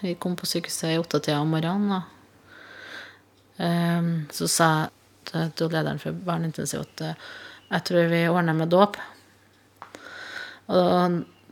Vi 0.01 0.15
kom 0.15 0.33
på 0.39 0.47
sykehuset 0.47 0.95
i 0.95 0.97
åttetida 0.97 1.37
om 1.43 1.53
morgenen. 1.53 1.99
Um, 1.99 2.18
så 3.59 4.47
sa 4.47 4.69
jeg 5.33 5.53
til 5.57 5.71
lederen 5.73 5.99
for 6.01 6.15
barneintensiv 6.25 6.83
at 6.85 7.03
eh, 7.05 7.25
jeg 7.69 7.85
tror 7.85 8.07
vi 8.09 8.21
ordner 8.29 8.57
med 8.57 8.71
dåp. 8.73 8.97
Og 10.69 10.77
da, 10.79 11.01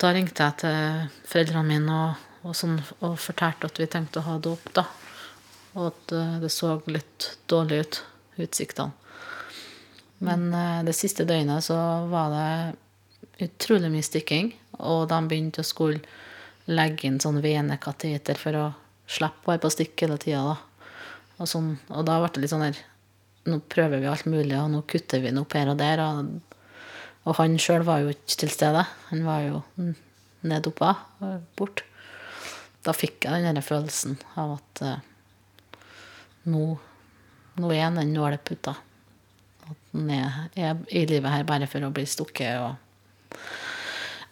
da, 0.02 0.14
ringte 0.14 0.46
jeg 0.46 0.58
til 0.64 1.28
foreldrene 1.30 1.68
mine 1.68 1.98
og, 1.98 2.24
og, 2.44 2.56
sånn, 2.58 2.78
og, 3.02 3.18
fortalte 3.22 3.70
at 3.70 3.82
vi 3.82 3.90
tenkte 3.92 4.22
å 4.22 4.28
ha 4.32 4.38
dåp. 4.42 4.72
da. 4.78 4.86
Og 5.78 5.92
at 5.92 6.16
uh, 6.16 6.38
det 6.42 6.50
så 6.54 6.78
litt 6.90 7.30
dårlig 7.50 7.84
ut, 7.84 8.00
utsiktene. 8.48 8.94
Men 10.26 10.48
uh, 10.54 10.82
det 10.86 10.96
siste 10.98 11.28
døgnet 11.30 11.66
så 11.66 11.78
var 12.10 12.34
det 12.34 13.46
utrolig 13.46 13.92
mye 13.94 14.06
stikking, 14.06 14.56
og 14.82 15.06
de 15.12 15.20
begynte 15.30 15.62
å 15.62 15.68
skulle 15.68 16.02
legge 16.66 17.06
inn 17.06 17.22
sånn 17.22 17.38
venekateter 17.44 18.38
for 18.42 18.58
å 18.58 18.66
slippe 19.08 19.46
å 19.46 19.54
være 19.54 19.64
på 19.68 19.74
stikk 19.76 20.06
hele 20.06 20.18
tida. 20.22 20.58
Og, 21.38 21.48
sånn, 21.50 21.76
og 21.94 22.06
da 22.08 22.18
ble 22.22 22.32
det 22.34 22.44
litt 22.44 22.54
sånn 22.54 22.66
her 22.66 22.80
Nå 23.48 23.62
prøver 23.72 24.02
vi 24.02 24.10
alt 24.12 24.26
mulig, 24.28 24.56
og 24.60 24.72
nå 24.74 24.82
kutter 24.92 25.22
vi 25.24 25.32
noe 25.32 25.48
her 25.56 25.70
og 25.72 25.78
der. 25.80 26.02
Og, 26.04 26.58
og 27.24 27.38
han 27.38 27.54
sjøl 27.64 27.86
var 27.88 28.02
jo 28.04 28.10
ikke 28.12 28.42
til 28.42 28.52
stede. 28.52 28.82
Han 29.08 29.22
var 29.24 29.46
jo 29.46 29.62
ned 29.80 30.02
nedoppa, 30.44 30.90
bort. 31.56 31.86
Da 32.84 32.92
fikk 32.92 33.24
jeg 33.24 33.46
den 33.46 33.62
følelsen 33.64 34.18
av 34.36 34.58
at 34.58 34.82
uh, 34.84 35.00
nå, 36.52 36.66
nå 37.56 37.72
er 37.72 37.86
han 37.86 38.02
den 38.02 38.12
nåleputa. 38.16 38.76
At 39.68 39.80
han 39.96 40.12
er, 40.12 40.38
er 40.60 40.84
i 40.92 41.06
livet 41.08 41.32
her 41.32 41.48
bare 41.48 41.72
for 41.72 41.88
å 41.88 41.94
bli 41.96 42.04
stukket 42.04 42.60
og 42.60 43.40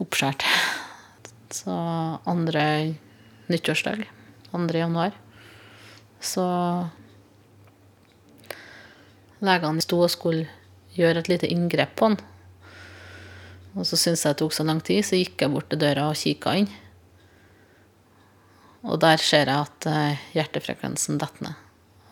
oppskåret. 0.04 0.44
Så 1.56 1.72
andre 2.28 2.66
nyttårsdag, 3.48 4.04
2. 4.52 4.64
januar, 4.76 5.16
så 6.28 6.46
Legene 9.46 9.84
sto 9.84 10.00
og 10.02 10.10
skulle 10.14 10.48
gjøre 10.96 11.22
et 11.22 11.30
lite 11.30 11.50
inngrep 11.52 11.94
på 12.00 12.10
han. 12.10 12.18
Og 13.76 13.84
så 13.84 14.00
syntes 14.00 14.24
jeg 14.24 14.36
det 14.36 14.40
tok 14.40 14.56
så 14.56 14.64
lang 14.66 14.80
tid, 14.84 15.04
så 15.04 15.20
gikk 15.20 15.44
jeg 15.44 15.52
bort 15.52 15.68
til 15.72 15.82
døra 15.82 16.08
og 16.10 16.20
kikka 16.20 16.56
inn. 16.62 16.70
Og 18.86 19.00
der 19.02 19.20
ser 19.22 19.50
jeg 19.50 19.66
at 19.68 19.88
eh, 19.90 20.22
hjertefrekvensen 20.38 21.20
detter 21.20 21.50
ned. 21.50 21.64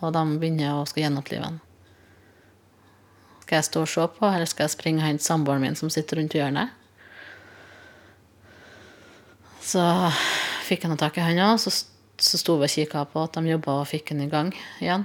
Og 0.03 0.11
de 0.15 0.23
begynner 0.41 0.75
å 0.75 0.87
skal 0.89 1.05
gjenopplive 1.05 1.47
han. 1.47 1.61
Skal 3.43 3.59
jeg 3.59 3.67
stå 3.69 3.83
og 3.85 3.91
se 3.91 4.07
på, 4.17 4.27
eller 4.27 4.49
skal 4.49 4.65
jeg 4.65 4.75
springe 4.75 5.03
og 5.03 5.07
hente 5.07 5.23
samboeren 5.23 5.63
min 5.63 5.79
som 5.79 5.91
sitter 5.93 6.19
rundt 6.19 6.35
hjørnet? 6.35 6.73
Så 9.63 9.83
fikk 10.67 10.83
jeg 10.83 10.91
noe 10.91 10.99
tak 10.99 11.19
i 11.19 11.23
hånda, 11.23 11.53
så, 11.61 11.71
så 12.23 12.39
sto 12.39 12.55
vi 12.61 12.69
og 12.69 12.71
kikka 12.71 13.03
på 13.11 13.25
at 13.25 13.35
de 13.35 13.51
jobba 13.51 13.81
og 13.81 13.89
fikk 13.89 14.13
den 14.13 14.23
i 14.23 14.31
gang 14.31 14.53
igjen. 14.79 15.03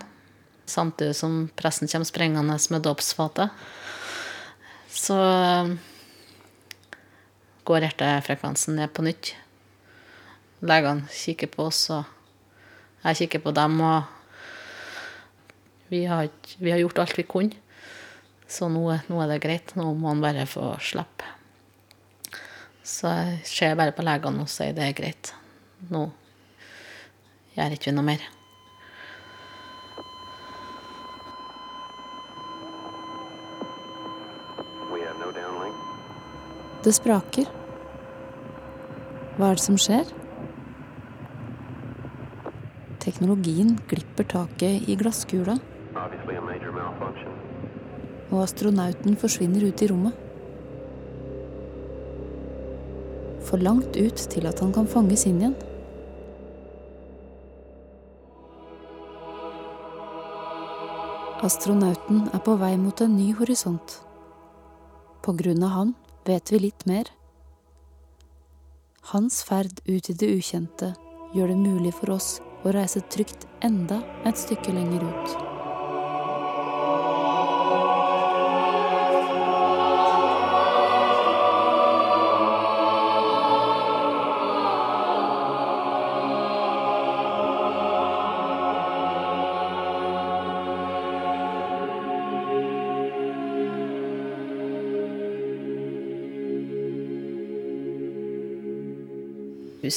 Samtidig 0.69 1.17
som 1.19 1.49
pressen 1.59 1.91
kommer 1.91 2.07
sprengende 2.07 2.59
med 2.71 2.85
dåpsfatet. 2.85 3.51
Så 4.93 5.17
um, 5.17 5.73
går 7.67 7.87
hjertefrekvensen 7.89 8.79
ned 8.79 8.93
på 8.95 9.03
nytt. 9.07 9.33
Legene 10.63 11.09
kikker 11.15 11.51
på 11.51 11.67
oss, 11.71 11.81
og 11.95 12.05
jeg 13.05 13.23
kikker 13.23 13.43
på 13.45 13.55
dem, 13.57 13.81
og 13.83 13.99
vi 15.91 16.05
har, 16.11 16.31
vi 16.59 16.71
har 16.75 16.83
gjort 16.83 17.03
alt 17.03 17.19
vi 17.19 17.27
kunne. 17.27 17.65
Så 18.49 18.71
nå, 18.73 18.85
nå 19.11 19.19
er 19.23 19.35
det 19.35 19.43
greit. 19.45 19.75
Nå 19.77 19.91
må 19.99 20.13
han 20.13 20.23
bare 20.25 20.47
få 20.49 20.71
slippe. 20.81 21.27
Så 22.87 23.11
jeg 23.11 23.43
ser 23.49 23.77
bare 23.77 23.93
på 23.93 24.07
legene 24.07 24.47
og 24.47 24.51
sier 24.53 24.73
det 24.77 24.87
er 24.87 24.97
greit. 24.97 25.35
Nå 25.93 26.07
gjør 27.59 27.75
ikke 27.75 27.91
vi 27.91 27.95
noe 27.97 28.07
mer. 28.07 28.27
Det 36.87 36.95
spraker. 36.95 37.49
Hva 39.37 39.51
er 39.51 39.59
det 39.59 39.65
som 39.65 39.77
skjer? 39.79 40.07
Teknologien 43.03 43.75
glipper 43.91 44.29
taket 44.31 44.87
i 44.89 44.97
glasskula. 44.99 45.59
Og 48.29 48.41
astronauten 48.45 49.19
forsvinner 49.21 49.67
ut 49.69 49.85
i 49.85 49.91
rommet. 49.91 50.25
for 53.49 53.57
langt 53.65 53.97
ut 53.97 54.29
til 54.33 54.47
at 54.47 54.61
han 54.61 54.73
kan 54.77 54.89
fanges 54.91 55.25
inn 55.29 55.41
igjen. 55.41 55.57
Astronauten 61.39 62.25
er 62.35 62.41
på 62.43 62.57
vei 62.59 62.73
mot 62.75 62.99
en 62.99 63.13
ny 63.15 63.29
horisont. 63.39 63.93
På 65.23 65.37
grunn 65.39 65.63
av 65.63 65.71
han 65.71 65.93
vet 66.27 66.51
vi 66.51 66.59
litt 66.65 66.83
mer. 66.91 67.07
Hans 69.13 69.45
ferd 69.47 69.79
ut 69.87 70.11
i 70.11 70.17
det 70.19 70.33
ukjente 70.35 70.91
gjør 71.37 71.55
det 71.55 71.61
mulig 71.63 71.95
for 72.01 72.17
oss 72.17 72.33
å 72.67 72.75
reise 72.75 73.07
trygt 73.15 73.47
enda 73.63 74.03
et 74.27 74.41
stykke 74.41 74.75
lenger 74.75 75.07
ut. 75.07 75.48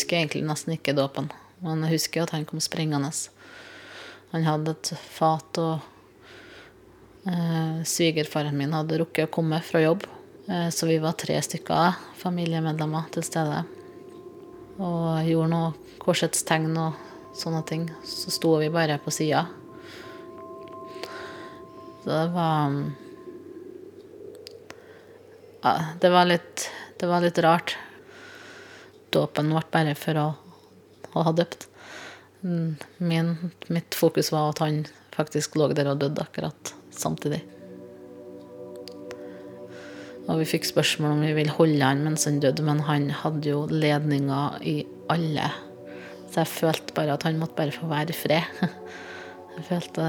Husker 0.02 0.18
egentlig 0.18 0.41
nesten 0.49 0.74
ikke 0.74 0.97
dåpen. 0.97 1.30
Men 1.62 1.86
jeg 1.86 1.99
husker 1.99 2.26
at 2.26 2.34
han 2.34 2.45
kom 2.49 2.62
springende. 2.64 3.12
Han 4.32 4.47
hadde 4.47 4.74
et 4.74 4.91
fat, 5.12 5.60
og 5.62 7.30
eh, 7.30 7.84
svigerfaren 7.86 8.58
min 8.58 8.74
hadde 8.74 8.97
rukket 9.02 9.30
å 9.30 9.34
komme 9.34 9.60
fra 9.62 9.84
jobb. 9.84 10.08
Eh, 10.47 10.70
så 10.74 10.89
vi 10.89 10.97
var 11.04 11.20
tre 11.22 11.38
stykker 11.43 11.99
familiemedlemmer 12.22 13.12
til 13.14 13.28
stede. 13.28 13.62
Og 14.82 15.22
gjorde 15.28 15.52
noe 15.52 15.99
korsets 16.02 16.41
tegn 16.47 16.74
og 16.82 16.97
sånne 17.38 17.62
ting. 17.70 17.86
Så 18.08 18.34
sto 18.34 18.56
vi 18.64 18.72
bare 18.74 18.97
på 19.04 19.14
sida. 19.14 19.45
Så 22.02 22.10
det 22.10 22.26
var 22.34 22.74
ja, 25.62 25.76
det 26.02 26.10
var 26.10 26.26
litt 26.26 26.70
Det 26.97 27.10
var 27.10 27.22
litt 27.22 27.38
rart. 27.41 27.78
Dåpen 29.12 29.51
ble 29.51 29.64
bare 29.74 29.95
for 29.99 30.20
å, 30.20 30.28
å 31.14 31.26
ha 31.28 31.34
døpt. 31.36 31.68
Min, 32.41 33.34
mitt 33.70 33.97
fokus 33.97 34.32
var 34.34 34.53
at 34.53 34.62
han 34.64 34.86
faktisk 35.14 35.57
lå 35.59 35.70
der 35.76 35.91
og 35.91 35.99
døde 36.01 36.24
akkurat 36.24 36.74
samtidig. 36.95 37.41
Og 40.30 40.38
vi 40.39 40.47
fikk 40.47 40.68
spørsmål 40.70 41.16
om 41.16 41.24
vi 41.26 41.34
ville 41.36 41.53
holde 41.57 41.84
han 41.84 42.03
mens 42.05 42.28
han 42.30 42.39
døde, 42.43 42.64
men 42.66 42.84
han 42.88 43.09
hadde 43.24 43.51
jo 43.51 43.66
ledninger 43.68 44.62
i 44.64 44.76
alle. 45.12 45.49
Så 46.32 46.43
jeg 46.43 46.53
følte 46.53 46.95
bare 46.95 47.18
at 47.18 47.26
han 47.28 47.39
måtte 47.41 47.57
bare 47.57 47.76
få 47.76 47.89
være 47.91 48.14
i 48.14 48.18
fred. 48.18 48.62
Jeg 49.51 49.66
følte 49.68 50.03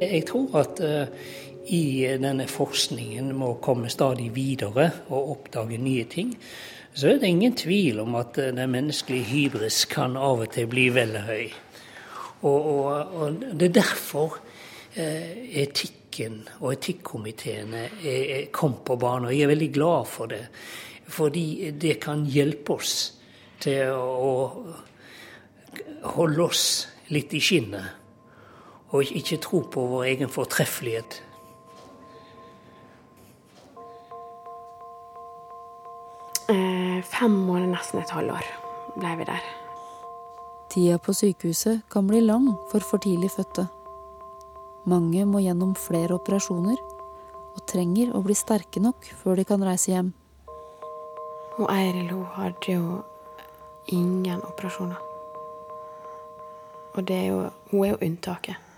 Jeg 0.00 0.24
tror 0.30 0.54
at 0.62 0.80
uh, 0.80 1.08
i 1.68 2.08
denne 2.20 2.46
forskningen 2.48 3.34
må 3.36 3.52
komme 3.60 3.90
stadig 3.92 4.30
videre 4.32 4.86
og 5.12 5.32
oppdage 5.34 5.76
nye 5.78 6.06
ting. 6.08 6.32
Så 6.94 7.10
er 7.10 7.20
det 7.20 7.28
ingen 7.28 7.56
tvil 7.56 8.00
om 8.00 8.16
at 8.16 8.38
uh, 8.40 8.48
den 8.56 8.72
menneskelige 8.72 9.28
hybris 9.28 9.84
kan 9.92 10.16
av 10.16 10.46
og 10.46 10.54
til 10.54 10.70
bli 10.72 10.88
veldig 10.96 11.24
høy. 11.26 11.52
Og, 12.48 12.70
og, 12.72 13.12
og 13.20 13.44
det 13.52 13.68
er 13.68 13.76
derfor 13.82 14.40
uh, 14.40 15.30
etikken 15.60 16.40
og 16.62 16.72
etikkomiteene 16.72 17.84
kom 18.56 18.80
på 18.84 18.96
banen. 18.96 19.28
Og 19.28 19.36
jeg 19.36 19.44
er 19.44 19.52
veldig 19.52 19.72
glad 19.76 20.08
for 20.08 20.32
det. 20.32 20.46
Fordi 21.10 21.70
det 21.76 21.98
kan 22.00 22.24
hjelpe 22.24 22.80
oss 22.80 22.96
til 23.60 23.92
å 23.92 24.32
holde 26.16 26.44
oss 26.48 26.66
litt 27.12 27.34
i 27.36 27.42
skinnet 27.44 27.99
og 28.90 29.12
ikke 29.14 29.38
tro 29.42 29.62
på 29.70 29.86
vår 29.92 30.04
egen 30.12 30.30
fortreffelighet. 30.32 31.20
Eh, 36.50 36.98
fem 37.06 37.30
måneder, 37.30 37.70
nesten 37.76 38.02
et 38.02 38.10
halvår, 38.10 38.46
ble 38.96 39.16
vi 39.20 39.26
der. 39.28 39.44
Tida 40.70 40.98
på 40.98 41.14
sykehuset 41.14 41.84
kan 41.90 42.06
bli 42.06 42.22
lang 42.22 42.48
for 42.70 42.82
for 42.82 42.98
tidlig 43.02 43.30
fødte. 43.30 43.68
Mange 44.86 45.26
må 45.26 45.42
gjennom 45.44 45.74
flere 45.78 46.16
operasjoner 46.16 46.78
og 47.54 47.60
trenger 47.70 48.14
å 48.14 48.22
bli 48.24 48.34
sterke 48.34 48.80
nok 48.82 49.06
før 49.22 49.38
de 49.38 49.44
kan 49.44 49.62
reise 49.66 49.92
hjem. 49.92 50.12
Og 51.58 51.68
Eiril 51.70 52.10
hun 52.14 52.24
hadde 52.36 52.72
jo 52.72 53.02
ingen 53.92 54.42
operasjoner. 54.46 54.98
Og 56.94 57.10
er 57.10 57.26
jo, 57.28 57.38
hun 57.70 57.84
er 57.84 57.92
jo 57.92 58.00
unntaket. 58.02 58.69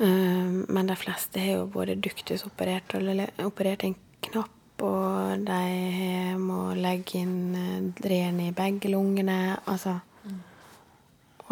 Ehm, 0.00 0.66
men 0.68 0.86
de 0.86 0.96
fleste 0.96 1.40
har 1.40 1.60
jo 1.60 1.66
både 1.70 1.94
duktusoperert 1.94 2.96
og 2.98 3.46
operert 3.46 3.84
en 3.84 3.96
knapp, 4.26 4.50
og 4.82 5.44
de 5.46 6.34
må 6.40 6.74
legge 6.74 7.20
inn 7.22 7.54
eh, 7.54 7.86
dren 8.02 8.40
i 8.42 8.50
begge 8.52 8.90
lungene. 8.90 9.56
Altså. 9.70 10.00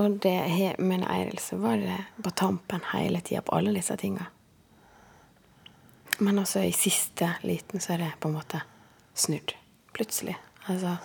Og 0.00 0.18
det 0.24 0.74
med 0.80 1.04
Eiril 1.04 1.38
så 1.38 1.58
var 1.60 1.76
det 1.76 1.98
på 2.24 2.30
tampen 2.30 2.80
hele 2.94 3.20
tida 3.20 3.42
på 3.44 3.54
alle 3.58 3.74
disse 3.76 3.96
tinga. 4.00 4.26
Men 6.18 6.38
også 6.38 6.62
i 6.64 6.72
siste 6.72 7.28
liten 7.42 7.80
så 7.80 7.94
er 7.94 8.06
det 8.06 8.14
på 8.20 8.30
en 8.30 8.38
måte 8.38 8.62
snudd. 9.14 9.54
Plutselig. 9.92 10.36
Altså, 10.66 10.96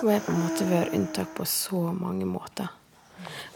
hun 0.00 0.12
har 0.12 0.22
på 0.22 0.32
en 0.32 0.42
måte 0.44 0.68
vært 0.68 0.94
unntak 0.94 1.34
på 1.34 1.46
så 1.48 1.80
mange 1.96 2.28
måter. 2.28 2.70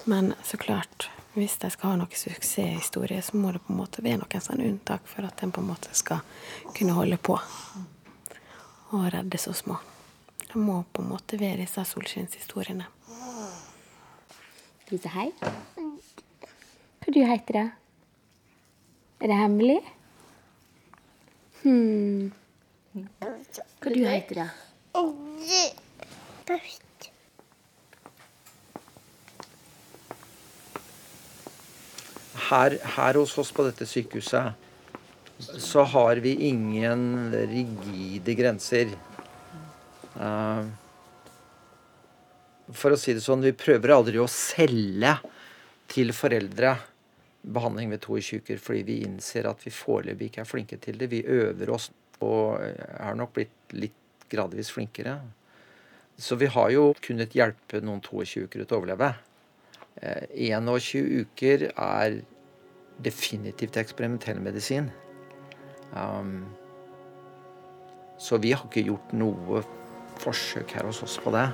Men 0.04 0.32
så 0.42 0.56
klart 0.56 1.10
hvis 1.38 1.58
de 1.62 1.70
skal 1.70 1.92
ha 1.92 1.98
noen 2.00 2.18
suksesshistorie, 2.18 3.22
så 3.22 3.36
må 3.38 3.52
det 3.54 3.62
på 3.64 3.72
en 3.72 3.80
måte 3.80 4.02
være 4.04 4.20
noen 4.22 4.44
sånne 4.44 4.66
unntak 4.68 5.06
for 5.08 5.26
at 5.28 5.42
en 5.42 5.52
på 5.54 5.62
en 5.62 5.70
måte 5.70 5.94
skal 5.96 6.20
kunne 6.76 6.96
holde 6.96 7.18
på 7.18 7.38
og 8.88 9.08
redde 9.12 9.38
så 9.40 9.52
små. 9.52 9.76
Det 10.48 10.56
må 10.56 10.80
på 10.92 11.02
en 11.02 11.10
måte 11.12 11.38
være 11.40 11.60
disse 11.60 11.84
solskinnshistoriene. 11.84 12.86
Skal 14.82 14.94
vi 14.96 15.00
si 15.02 15.12
hei? 15.12 15.28
Hva 17.04 17.12
du 17.12 17.20
heter 17.28 17.58
du? 17.58 17.62
Er 19.20 19.32
det 19.32 19.38
hemmelig? 19.42 19.78
Hmm. 21.62 22.32
Hva 23.20 23.92
du 23.92 24.02
heter 24.06 24.42
du? 24.42 24.44
Her, 32.48 32.78
her, 32.96 33.18
hos 33.18 33.36
oss 33.38 33.52
på 33.54 33.64
dette 33.66 33.86
sykehuset 33.88 34.66
så 35.38 35.84
har 35.86 36.16
vi 36.22 36.32
ingen 36.48 37.30
rigide 37.30 38.34
grenser. 38.34 38.90
Uh, 40.18 40.66
for 42.74 42.92
å 42.92 42.98
si 42.98 43.14
det 43.14 43.22
sånn, 43.22 43.44
vi 43.46 43.54
prøver 43.56 43.94
aldri 43.94 44.18
å 44.20 44.26
selge 44.28 45.14
til 45.88 46.12
foreldre 46.12 46.74
behandling 47.48 47.94
ved 47.94 48.02
22 48.04 48.42
uker 48.42 48.60
fordi 48.60 48.82
vi 48.84 48.98
innser 49.06 49.46
at 49.48 49.62
vi 49.64 49.72
foreløpig 49.72 50.32
ikke 50.32 50.42
er 50.42 50.50
flinke 50.50 50.80
til 50.82 50.98
det. 51.00 51.08
Vi 51.12 51.22
øver 51.22 51.72
oss 51.72 51.88
og 52.24 52.58
er 52.60 53.14
nok 53.16 53.36
blitt 53.38 53.76
litt 53.78 54.26
gradvis 54.28 54.72
flinkere. 54.74 55.16
Så 56.18 56.36
vi 56.36 56.50
har 56.50 56.70
jo 56.74 56.90
kunnet 57.00 57.36
hjelpe 57.38 57.80
noen 57.80 58.02
22 58.02 58.48
uker 58.48 58.64
til 58.64 58.74
å 58.74 58.80
overleve. 58.80 59.12
21 60.02 60.98
eh, 60.98 61.22
uker 61.24 61.68
er 61.74 62.20
definitivt 63.02 63.78
eksperimentell 63.78 64.40
medisin. 64.42 64.90
Um, 65.94 66.46
så 68.18 68.38
vi 68.42 68.52
har 68.52 68.66
ikke 68.66 68.86
gjort 68.88 69.14
noe 69.14 69.62
forsøk 70.18 70.74
her 70.74 70.86
hos 70.88 71.02
oss 71.06 71.16
på 71.22 71.32
det. 71.34 71.46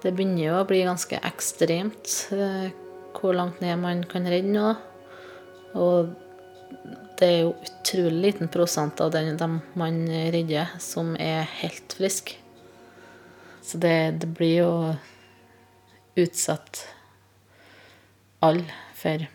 Det 0.00 0.14
begynner 0.16 0.46
jo 0.46 0.60
å 0.62 0.66
bli 0.68 0.80
ganske 0.86 1.18
ekstremt 1.28 2.14
eh, 2.32 2.70
hvor 3.18 3.34
langt 3.36 3.60
ned 3.60 3.82
man 3.82 4.06
kan 4.08 4.24
redde 4.30 4.54
nå. 4.54 4.70
Og 5.76 6.14
det 7.20 7.28
er 7.28 7.42
jo 7.44 7.52
utrolig 7.52 8.20
liten 8.24 8.48
prosent 8.48 9.00
av 9.04 9.10
den 9.12 9.36
dem 9.36 9.58
man 9.78 10.06
redder, 10.08 10.72
som 10.80 11.12
er 11.20 11.44
helt 11.60 11.92
friske. 11.92 12.38
Så 13.62 13.78
det, 13.78 14.20
det 14.22 14.30
blir 14.38 14.54
jo 14.62 14.72
utsatt 16.18 16.80
alle 18.40 18.64
for 18.96 19.26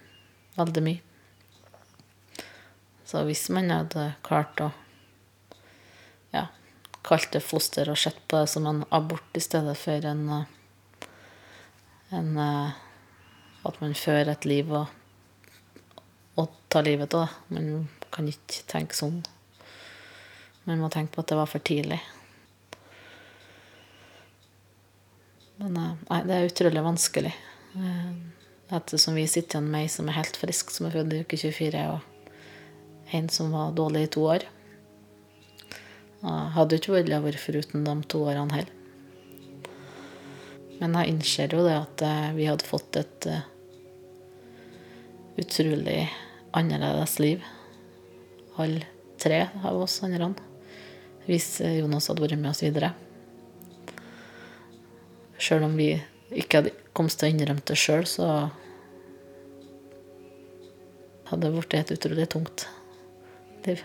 veldig 0.57 0.83
mye. 0.87 1.01
Så 3.05 3.21
hvis 3.27 3.45
man 3.53 3.69
hadde 3.69 4.07
klart 4.25 4.65
å 4.65 4.71
ja, 6.33 6.47
kalt 7.05 7.29
det 7.37 7.43
foster 7.45 7.91
og 7.93 8.01
sett 8.01 8.17
på 8.25 8.41
det 8.41 8.49
som 8.49 8.65
en 8.67 8.81
abort 8.89 9.37
i 9.37 9.43
stedet 9.45 9.77
for 9.77 10.09
en, 10.09 10.25
en 12.09 12.37
At 13.65 13.79
man 13.81 13.93
fører 13.97 14.33
et 14.33 14.45
liv 14.45 14.73
og, 14.73 14.89
og 16.35 16.51
ta 16.71 16.81
livet 16.83 17.13
av. 17.15 17.31
Man 17.47 17.87
kan 18.11 18.27
ikke 18.29 18.65
tenke 18.69 18.97
sånn. 18.97 19.21
Man 20.65 20.81
må 20.81 20.89
tenke 20.89 21.13
på 21.15 21.23
at 21.23 21.31
det 21.31 21.37
var 21.39 21.49
for 21.49 21.63
tidlig. 21.63 21.99
Men 25.61 25.77
eh, 25.77 25.93
nei, 26.09 26.21
det 26.27 26.35
er 26.35 26.49
utrolig 26.49 26.83
vanskelig. 26.83 27.33
Eh, 27.77 28.09
ettersom 28.75 29.15
vi 29.19 29.27
sitter 29.29 29.59
igjen 29.59 29.69
med 29.71 29.85
ei 29.85 29.91
som 29.93 30.09
er 30.09 30.17
helt 30.17 30.39
frisk, 30.41 30.73
som 30.73 30.87
er 30.87 30.95
født 30.97 31.13
i 31.13 31.21
uke 31.23 31.39
24, 31.39 31.85
og 31.93 33.13
en 33.15 33.29
som 33.31 33.53
var 33.53 33.75
dårlig 33.77 34.07
i 34.07 34.11
to 34.17 34.25
år. 34.33 34.47
Jeg 36.25 36.53
hadde 36.55 36.79
ikke 36.79 36.95
villet 36.95 37.23
vært 37.27 37.43
foruten 37.43 37.85
de 37.85 37.95
to 38.09 38.23
årene 38.25 38.57
heller. 38.57 38.71
Men 40.79 40.97
jeg 40.97 41.13
innser 41.13 41.53
jo 41.53 41.61
det 41.63 41.77
at 41.77 42.03
eh, 42.03 42.29
vi 42.35 42.49
hadde 42.49 42.67
fått 42.67 42.97
et 42.99 43.29
utrolig 45.39 46.01
annerledes 46.55 47.17
liv, 47.19 47.43
alle 48.55 48.85
tre 49.21 49.45
av 49.63 49.81
oss 49.83 50.01
andre, 50.05 50.31
hvis 51.25 51.59
Jonas 51.61 52.07
hadde 52.11 52.23
vært 52.23 52.39
med 52.39 52.51
oss 52.51 52.63
videre. 52.63 52.93
Sjøl 55.41 55.65
om 55.67 55.75
vi 55.77 55.91
ikke 56.35 56.61
hadde 56.61 56.75
kommet 56.95 57.17
til 57.19 57.27
å 57.27 57.33
innrømme 57.33 57.65
det 57.67 57.77
sjøl, 57.79 58.05
så 58.07 58.29
hadde 61.29 61.43
det 61.43 61.53
blitt 61.57 61.75
et 61.79 61.93
utrolig 61.97 62.27
tungt 62.31 62.67
liv. 63.65 63.83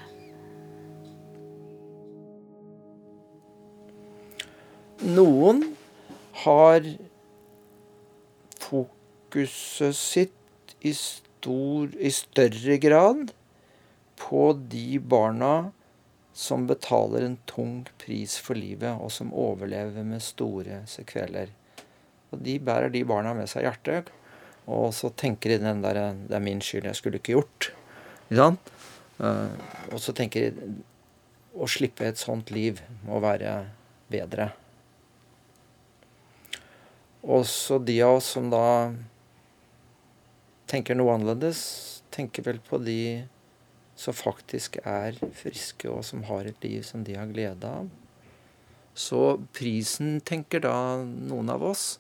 Noen 5.00 5.62
har 6.42 6.84
fokuset 8.60 9.96
sitt 9.96 10.74
i, 10.84 10.92
stor, 11.40 11.88
i 11.96 12.10
større 12.10 12.76
grad 12.76 13.32
på 14.16 14.52
de 14.68 14.98
barna 15.00 15.72
som 16.32 16.66
betaler 16.66 17.24
en 17.24 17.38
tung 17.48 17.86
pris 17.98 18.36
for 18.38 18.54
livet, 18.54 18.92
og 19.00 19.10
som 19.12 19.32
overlever 19.34 20.04
med 20.04 20.22
store 20.22 20.82
sekveler. 20.88 21.50
Og 22.30 22.44
de 22.44 22.58
bærer 22.60 22.92
de 22.92 23.02
barna 23.04 23.34
med 23.34 23.48
seg 23.50 23.64
i 23.64 23.68
hjertet. 23.68 24.12
Og 24.70 24.92
så 24.94 25.10
tenker 25.10 25.50
de 25.50 25.64
den 25.64 25.82
der 25.82 26.14
'Det 26.14 26.36
er 26.36 26.38
min 26.38 26.60
skyld, 26.60 26.84
jeg 26.84 26.96
skulle 26.96 27.18
ikke 27.18 27.34
gjort'. 27.34 27.72
Ikke? 28.30 28.56
Uh, 29.18 29.50
og 29.92 30.00
så 30.00 30.12
tenker 30.12 30.50
de 30.50 30.82
å 31.54 31.66
slippe 31.66 32.06
et 32.06 32.18
sånt 32.18 32.50
liv 32.50 32.80
må 33.04 33.20
være 33.20 33.66
bedre. 34.08 34.52
Også 37.22 37.84
de 37.84 38.00
av 38.02 38.16
oss 38.16 38.24
som 38.24 38.50
da 38.50 38.92
tenker 40.70 40.96
noe 40.96 41.16
annerledes, 41.16 41.60
tenker 42.14 42.46
vel 42.46 42.60
på 42.62 42.78
de 42.82 43.26
som 43.98 44.16
faktisk 44.16 44.78
er 44.86 45.18
friske, 45.36 45.90
og 45.90 46.04
som 46.06 46.22
har 46.30 46.48
et 46.48 46.64
liv 46.64 46.84
som 46.86 47.02
de 47.04 47.18
har 47.18 47.30
glede 47.30 47.68
av. 47.68 47.90
Så 48.96 49.40
prisen, 49.56 50.18
tenker 50.26 50.62
da 50.64 50.74
noen 51.04 51.52
av 51.52 51.64
oss, 51.72 51.98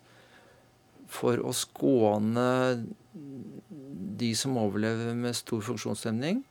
for 1.10 1.42
å 1.42 1.52
skåne 1.56 2.46
de 4.20 4.30
som 4.38 4.58
overlever 4.60 5.16
med 5.18 5.36
stor 5.36 5.62
funksjonshemning, 5.66 6.44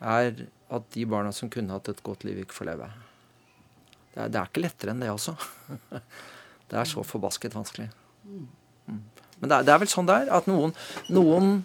er 0.00 0.46
at 0.72 0.88
de 0.94 1.06
barna 1.08 1.32
som 1.34 1.50
kunne 1.52 1.74
hatt 1.74 1.90
et 1.90 2.02
godt 2.06 2.26
liv, 2.26 2.42
ikke 2.42 2.56
får 2.60 2.70
leve. 2.70 2.90
Det 4.14 4.22
er, 4.22 4.30
det 4.32 4.40
er 4.40 4.50
ikke 4.50 4.64
lettere 4.64 4.94
enn 4.94 5.02
det, 5.04 5.12
altså. 5.12 5.36
Det 6.66 6.74
er 6.80 6.88
så 6.90 7.04
forbasket 7.06 7.54
vanskelig. 7.54 7.84
Men 9.40 9.50
det 9.50 9.56
er, 9.56 9.66
det 9.66 9.74
er, 9.74 9.80
vel 9.82 9.90
sånn 9.92 10.08
det 10.08 10.16
er, 10.22 10.32
at 10.38 10.48
noen, 10.48 10.72
noen 11.12 11.58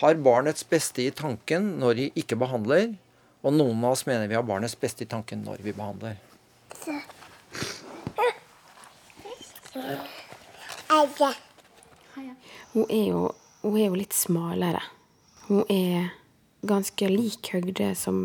har 0.00 0.18
barnets 0.20 0.66
beste 0.68 1.04
i 1.04 1.12
tanken 1.14 1.76
når 1.80 2.00
de 2.00 2.06
ikke 2.20 2.38
behandler, 2.40 2.94
og 3.46 3.54
noen 3.54 3.84
av 3.84 3.94
oss 3.94 4.06
mener 4.08 4.28
vi 4.28 4.36
har 4.36 4.46
barnets 4.46 4.76
beste 4.78 5.06
i 5.06 5.10
tanken 5.10 5.44
når 5.46 5.62
vi 5.64 5.74
behandler. 5.76 6.18
Hun 12.72 12.86
er 12.90 13.04
jo, 13.08 13.20
hun 13.62 13.76
er 13.78 13.86
jo 13.86 13.98
litt 13.98 14.16
smalere. 14.16 14.82
Hun 15.46 15.62
er 15.70 16.10
ganske 16.66 17.08
lik 17.10 17.52
høgde 17.54 17.92
som 17.98 18.18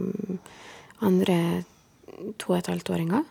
andre 1.02 1.64
to 2.42 2.54
og 2.54 2.58
et 2.60 2.72
halvt 2.72 2.92
åringer. 2.96 3.28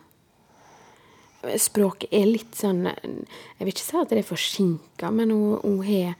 Språket 1.41 2.11
er 2.13 2.27
litt 2.29 2.53
sånn 2.57 2.83
Jeg 2.85 3.61
vil 3.63 3.71
ikke 3.71 3.83
si 3.83 3.97
at 3.97 4.11
det 4.11 4.19
er 4.21 4.27
forsinka, 4.27 5.09
men 5.09 5.33
hun, 5.33 5.55
hun, 5.63 5.79
har, 5.87 6.13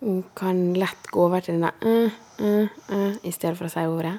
hun, 0.00 0.24
kan 0.34 0.62
lett 0.74 1.10
gå 1.12 1.22
over 1.28 1.44
til 1.44 1.60
den 1.60 1.68
der 1.68 1.74
uh, 1.86 2.16
uh, 2.42 2.80
uh, 2.90 3.14
i 3.22 3.30
stedet 3.34 3.56
for 3.58 3.68
å 3.68 3.72
si 3.72 3.86
ordet. 3.86 4.16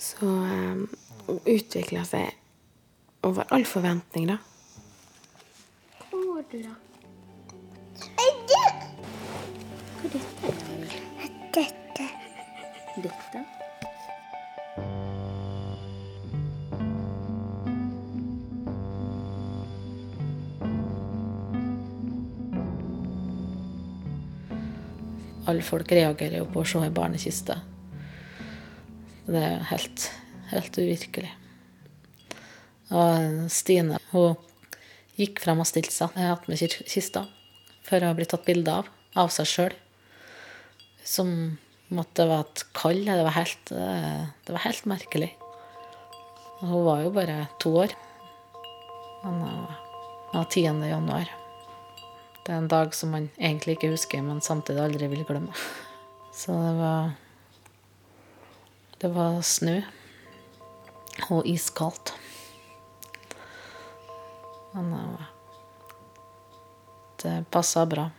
Så 0.00 0.26
um, 0.26 0.86
hun 1.28 1.42
utvikler 1.44 2.08
seg 2.08 2.32
over 3.22 3.46
all 3.54 3.66
forventning, 3.68 4.32
da. 4.32 4.40
Hvor 6.08 6.24
går 6.32 6.48
du, 6.50 6.58
da? 6.64 6.74
Hva 8.02 8.28
er 8.28 8.38
dette? 8.50 8.92
Dette. 11.52 12.08
Dette? 12.96 13.61
Alle 25.52 25.66
folk 25.66 25.92
reagerer 25.92 26.40
jo 26.40 26.48
på 26.48 26.62
å 26.62 26.68
se 26.68 26.80
ei 26.80 26.94
barnekiste. 26.94 27.58
Det 29.28 29.42
er 29.44 29.68
helt, 29.68 30.08
helt 30.48 30.80
uvirkelig. 30.80 31.34
Og 32.92 33.44
Stine 33.52 34.00
hun 34.10 34.34
gikk 35.20 35.42
frem 35.44 35.60
og 35.60 35.68
stilte 35.68 35.92
seg 35.92 36.16
attmed 36.24 36.80
kista 36.88 37.26
for 37.84 38.00
å 38.00 38.14
blitt 38.16 38.32
tatt 38.32 38.48
bilde 38.48 38.80
av 38.80 38.88
av 39.18 39.32
seg 39.32 39.48
sjøl. 39.48 39.76
Som 41.04 41.32
måtte 41.92 42.26
være 42.28 42.46
et 42.46 42.64
kall. 42.76 43.04
Det 43.04 43.26
var 43.26 43.36
helt, 43.36 43.72
det 43.72 44.54
var 44.54 44.64
helt 44.64 44.88
merkelig. 44.88 45.30
Hun 46.62 46.84
var 46.86 47.04
jo 47.04 47.12
bare 47.14 47.38
to 47.60 47.74
år. 47.84 47.94
Men 49.22 49.44
det 49.44 49.54
var 50.32 50.48
10. 50.48 50.82
januar. 50.88 51.41
Det 52.42 52.52
er 52.52 52.58
en 52.58 52.68
dag 52.68 52.94
som 52.94 53.12
man 53.14 53.28
egentlig 53.38 53.76
ikke 53.76 53.92
husker, 53.92 54.22
men 54.22 54.40
samtidig 54.42 54.82
aldri 54.82 55.06
vil 55.12 55.26
glemme. 55.28 55.54
Så 56.34 56.52
det 56.52 56.74
var 56.78 57.12
Det 59.00 59.14
var 59.14 59.40
snø. 59.42 59.80
Og 61.30 61.46
iskaldt. 61.46 62.14
Men 64.74 64.94
det 67.22 67.44
passa 67.50 67.86
bra. 67.86 68.10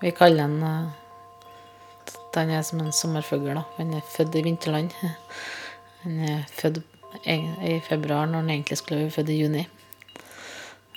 Vi 0.00 0.10
kaller 0.10 0.46
den 0.46 0.62
Han 2.34 2.50
er 2.50 2.62
som 2.62 2.80
en 2.80 2.92
sommerfugl. 2.92 3.54
da. 3.54 3.62
Han 3.76 3.94
er 3.94 4.00
født 4.00 4.34
i 4.34 4.42
vinterland. 4.42 4.90
Han 6.02 6.20
er 6.20 6.44
født 6.48 6.82
i 7.26 7.80
februar 7.80 8.26
når 8.26 8.38
han 8.38 8.50
egentlig 8.50 8.78
skulle 8.78 9.00
være 9.00 9.10
født 9.10 9.28
i 9.28 9.42
juni. 9.42 9.66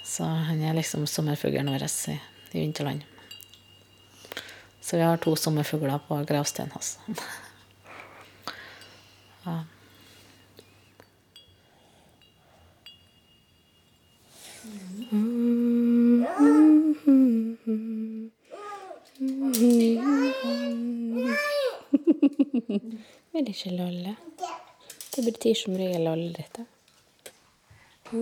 Så 0.04 0.24
han 0.24 0.62
er 0.64 0.74
liksom 0.74 1.08
sommerfuglen 1.08 1.70
vår 1.72 1.84
i, 1.84 2.20
i 2.52 2.60
vinterland. 2.60 3.04
Så 4.82 4.98
vi 4.98 5.04
har 5.04 5.18
to 5.18 5.36
sommerfugler 5.36 6.00
på 6.08 6.24
gravsteinen 6.26 6.72
hans. 6.72 7.00
ja. 9.46 9.64
Vil 23.32 23.50
ikke 23.50 23.72
lolle. 23.76 24.16
Det 25.16 25.24
betyr 25.26 25.56
som 25.56 25.76
regel 25.78 26.04
lolle, 26.08 26.34
dette. 26.36 26.66
Nei. 28.12 28.20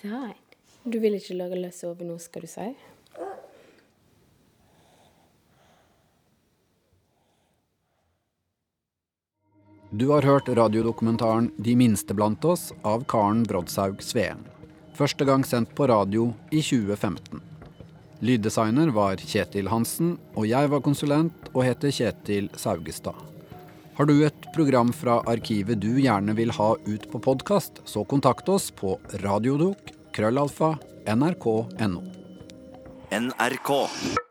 Sånn. 0.00 0.34
Du 0.82 0.98
vil 0.98 1.14
ikke 1.14 1.38
lage 1.38 1.54
løs 1.54 1.78
sove 1.84 2.02
nå, 2.02 2.18
skal 2.18 2.42
du 2.42 2.50
si? 2.50 2.95
Du 9.96 10.08
har 10.08 10.22
hørt 10.22 10.48
radiodokumentaren 10.48 11.50
'De 11.56 11.76
minste 11.76 12.14
blant 12.14 12.44
oss' 12.44 12.72
av 12.82 13.04
Karen 13.08 13.42
Brodshaug 13.42 14.02
Sveen. 14.02 14.42
Første 14.94 15.24
gang 15.24 15.44
sendt 15.44 15.72
på 15.74 15.86
radio 15.88 16.34
i 16.50 16.60
2015. 16.60 17.40
Lyddesigner 18.20 18.92
var 18.92 19.16
Kjetil 19.16 19.70
Hansen, 19.72 20.18
og 20.34 20.44
jeg 20.50 20.68
var 20.68 20.84
konsulent 20.84 21.48
og 21.54 21.64
heter 21.64 21.88
Kjetil 21.88 22.50
Saugestad. 22.56 23.16
Har 23.96 24.04
du 24.04 24.20
et 24.26 24.52
program 24.52 24.92
fra 24.92 25.22
arkivet 25.24 25.80
du 25.80 25.96
gjerne 25.96 26.36
vil 26.36 26.52
ha 26.58 26.74
ut 26.76 27.08
på 27.12 27.22
podkast, 27.30 27.80
så 27.88 28.04
kontakt 28.04 28.48
oss 28.52 28.68
på 28.70 28.98
radiodok 29.24 29.94
nrk.no. 31.06 32.04
NRK. 33.12 34.25